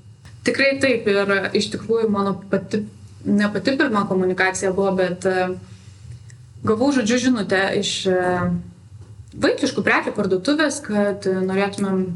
[0.46, 2.84] Tikrai taip ir iš tikrųjų mano pati,
[3.26, 5.56] ne pati pirma komunikacija buvo, bet uh,
[6.66, 8.48] gavau žodžiu žinutę iš uh,
[9.42, 12.06] vaikiškų prekių parduotuvės, kad uh, norėtumėm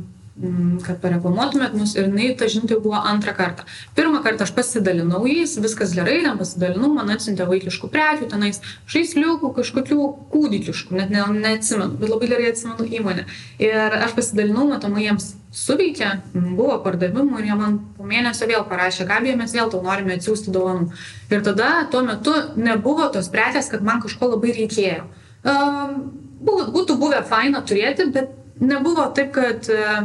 [0.84, 3.64] kad pareklamuotumėt mus ir jinai ta žinutė buvo antrą kartą.
[3.96, 8.60] Pirmą kartą aš pasidalinau jais, viskas gerai, ten pasidalinau, man atsintė vaikiškų prekių, tenais
[8.92, 9.98] žaisliukų, kažkokių
[10.34, 13.24] kūdikiškų, net ne, neatsimenu, bet labai gerai atsimenu įmonę.
[13.64, 19.08] Ir aš pasidalinau, matomai jiems suveikė, buvo pardavimų ir jie man po mėnesio vėl parašė,
[19.08, 20.90] Gabija, mes vėl tau norime atsiųsti dovanų.
[21.32, 25.08] Ir tada tuo metu nebuvo tos prekės, kad man kažko labai reikėjo.
[25.46, 25.96] Um,
[26.44, 30.04] būtų buvę faina turėti, bet nebuvo taip, kad uh,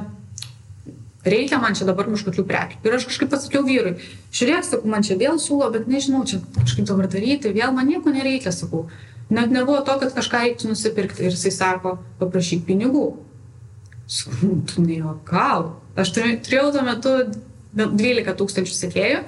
[1.25, 2.79] reikia man čia dabar kažkokių prekių.
[2.85, 3.95] Ir aš kažkaip pasakiau vyrui,
[4.33, 8.13] žiūrėk, sakau, man čia vėl siūlo, bet nežinau, čia kažkaip dabar daryti, vėl man nieko
[8.13, 8.87] nereikia, sakau.
[9.31, 11.23] Net nebuvo to, kad kažką reiktų nusipirkti.
[11.23, 13.05] Ir jisai sako, paprašyk pinigų.
[14.11, 15.69] Sakau, nu, tu nejuokau.
[16.01, 17.13] Aš turėjau tuo metu
[17.77, 19.21] 12 tūkstančių sekėjų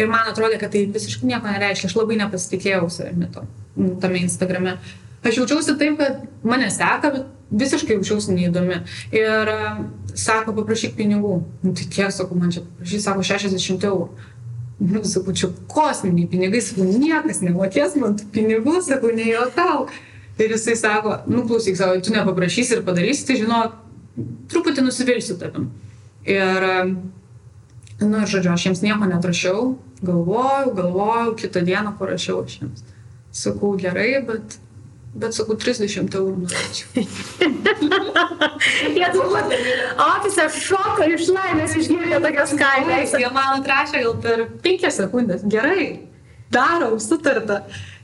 [0.00, 1.90] ir man atrodė, kad tai visiškai nieko nereiškia.
[1.90, 3.44] Aš labai nepasitikėjau savimi to,
[4.00, 4.78] tame Instagrame.
[5.22, 8.80] Aš jaučiausi taip, kad mane seka, bet visiškai jaučiausi neįdomi.
[9.16, 9.52] Ir
[10.18, 11.38] sako, paprašyk pinigų.
[11.62, 14.08] Nu, tai kiek, sakau, man čia paprašyk, sako, 60 eurų.
[14.82, 19.86] Nu, sakau, čia kosminiai pinigai, sakau, niekas nemokės man tų pinigų, sakau, nejuokau.
[20.40, 23.76] Ir jisai sako, nu, klausyk, sako, tu nepaprašysi ir padarysi, tai žinok,
[24.50, 25.68] truputį nusivilsiu tavim.
[26.26, 26.66] Ir,
[28.00, 29.68] nu, ir žodžiu, aš jiems nieko netrašiau,
[30.02, 32.84] galvojau, galvojau, kitą dieną parašiau aš jiems.
[33.32, 34.58] Sakau, gerai, bet
[35.12, 37.02] Bet sakau, 30 eurų norėčiau.
[38.96, 39.50] Jie turbūt
[40.00, 43.12] ofise šoko iš laimės išgirdę tokias kainas.
[43.20, 45.44] Jie man atrašė gal per 5 sekundės.
[45.52, 45.84] Gerai,
[46.54, 47.60] darom, sutarta.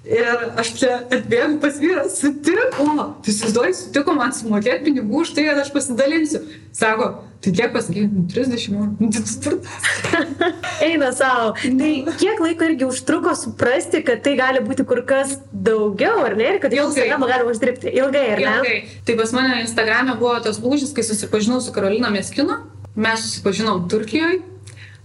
[0.09, 2.84] Ir aš čia atbėgu pas vyrą, sutiko,
[3.20, 6.40] tu įsivaizduoji, sutiko man sumokėti pinigų už tai, kad aš pasidalinsiu.
[6.72, 7.09] Sako,
[7.44, 9.90] tai kiek pasakyti, nu, 30 eurų, nu, tai turtas.
[10.86, 11.52] Eina savo.
[11.61, 11.92] Tai
[12.22, 16.54] kiek laiko irgi užtruko suprasti, kad tai gali būti kur kas daugiau, ar ne?
[16.54, 18.56] Ir kad jau Instagramą galima uždirbti ilgai, ar ne?
[18.62, 18.76] Ilgai.
[19.04, 22.62] Tai pas mane Instagram'e buvo tas lūžis, kai susipažinau su Karolina Meskino.
[22.96, 24.40] Mes susipažinom Turkijoje.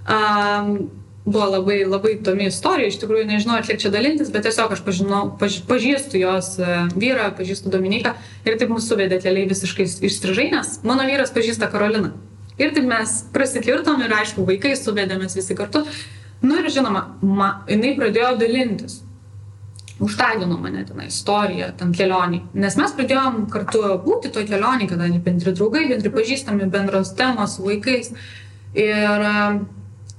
[0.08, 0.78] Um,
[1.26, 5.22] buvo labai, labai įdomi istorija, iš tikrųjų nežinau, kiek čia dalintis, bet tiesiog aš pažinau,
[5.40, 8.12] paž, pažįstu jos e, vyrą, pažįstu Dominiką
[8.44, 12.12] ir taip mūsų suvedė keliai visiškai išstrižai, nes mano vyras pažįsta Karoliną.
[12.60, 15.86] Ir taip mes prasikirtom ir aišku, vaikai suvedėmės visi kartu.
[16.44, 19.00] Nu ir žinoma, ma, jinai pradėjo dalintis.
[20.04, 22.42] Užtagino mane ten istoriją, ten kelionį.
[22.60, 28.12] Nes mes pradėjom kartu būti to kelionį, kadangi bendri draugai, bendri pažįstami, bendros temos, vaikais.
[28.76, 29.26] Ir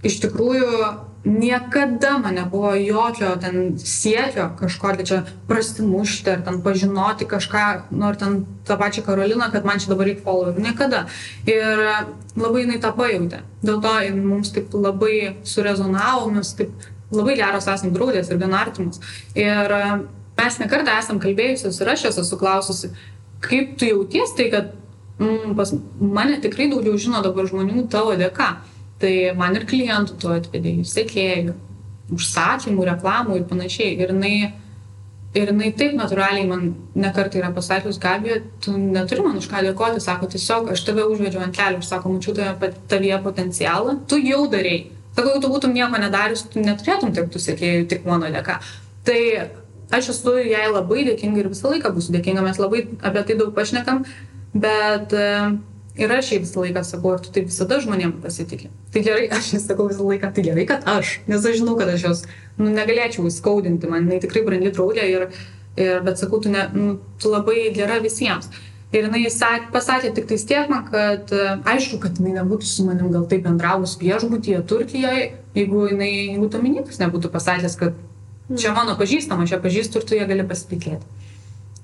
[0.05, 0.93] iš tikrųjų
[1.25, 8.07] niekada man nebuvo jokio ten siekio kažko tai čia prasimušti ar ten pažinoti kažką, nu
[8.11, 10.61] ar ten tą pačią Karoliną, kad man čia dabar reikia followerių.
[10.61, 11.07] Niekada.
[11.49, 11.81] Ir
[12.37, 13.41] labai jinai tą pajautė.
[13.65, 19.01] Dėl to mums taip labai surezonavo, mes taip labai geros esame draugės ir gana artimus.
[19.35, 19.73] Ir
[20.37, 22.93] mes nekartą esam kalbėjusios ir aš esu klaususi,
[23.45, 24.73] kaip tu jauties tai, kad
[25.19, 28.53] mm, pas mane tikrai daugiau žino dabar žmonių tavo dėka.
[29.03, 31.55] Tai man ir klientų to atvedė, sekėjų,
[32.15, 33.97] užsakymų, reklamų ir panašiai.
[33.99, 34.35] Ir jinai,
[35.35, 36.69] ir jinai taip natūraliai man
[36.99, 41.43] nekartai yra pasakius, Gabija, tu neturi man už ką dėkoti, sako, tiesiog aš tave užvedžiau
[41.47, 44.87] ant kelių, aš sako, mačiau tave tavyje potencialą, tu jau darėjai.
[45.15, 48.59] Sako, jeigu tu būtum nieko nedarius, tu neturėtum tiek tų sekėjų tik mano dėka.
[49.07, 49.21] Tai
[49.95, 53.53] aš esu jai labai dėkinga ir visą laiką būsiu dėkinga, mes labai apie tai daug
[53.55, 54.03] pašnekam,
[54.55, 55.55] bet uh,
[55.95, 58.67] Ir aš jai visą laiką sakau, ar tu taip visada žmonėm pasitikė.
[58.91, 61.93] Tai gerai, aš jai sakau visą laiką, tai gerai, kad aš, nes aš žinau, kad
[61.93, 62.23] aš jos
[62.59, 65.29] nu, negalėčiau įskaudinti, man jinai tikrai brandi draugė, ir,
[65.79, 68.51] ir, bet sakau, tu, ne, nu, tu labai gera visiems.
[68.95, 71.31] Ir jinai sak, pasakė tik tais tiek man, kad
[71.71, 76.99] aišku, kad jinai nebūtų su manim gal taip bendravus viešbutyje Turkijoje, jeigu, jinai, jeigu Dominikas
[77.03, 78.03] nebūtų pasakęs, kad
[78.51, 81.23] čia mano pažįstama, čia pažįstu ir tu ją gali pasitikėti.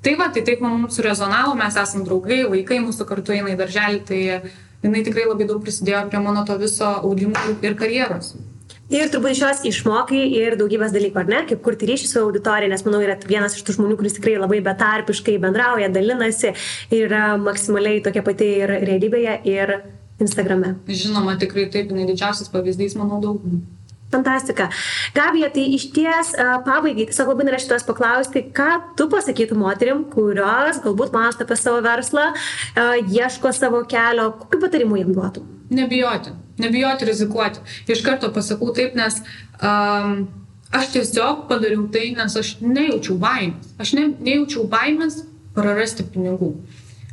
[0.00, 4.04] Tai va, tai taip mums surezonavo, mes esame draugai, vaikai mūsų kartu eina į darželį,
[4.08, 4.20] tai
[4.80, 8.32] jinai tikrai labai daug prisidėjo prie mano to viso augimo ir karjeros.
[8.90, 12.72] Ir turbūt iš jos išmokai ir daugybės dalykų, ar ne, kaip kurti ryšį su auditorija,
[12.72, 16.50] nes manau yra vienas iš tų žmonių, kuris tikrai labai betarpiškai bendrauja, dalinasi
[16.90, 19.76] ir yra maksimaliai tokia pati ir realybėje, ir
[20.20, 20.74] Instagrame.
[20.90, 23.62] Žinoma, tikrai taip, jinai didžiausias pavyzdys, manau, daugumai.
[24.10, 24.66] Fantastika.
[25.14, 26.32] Gabija, tai iš ties
[26.66, 31.78] pabaigai, tiesiog labai norėčiau tuos paklausti, ką tu pasakytum moterim, kurios galbūt mąsto apie savo
[31.84, 32.32] verslą,
[33.06, 35.46] ieško savo kelio, kokiu patarimu jiems duotum?
[35.70, 37.62] Nebijoti, nebijoti rizikuoti.
[37.86, 39.22] Iš karto pasakau taip, nes
[39.62, 40.26] um,
[40.70, 43.72] Aš tiesiog padariau tai, nes aš nejaučiau baimės.
[43.82, 45.16] Aš ne, nejaučiau baimės
[45.56, 46.52] prarasti pinigų.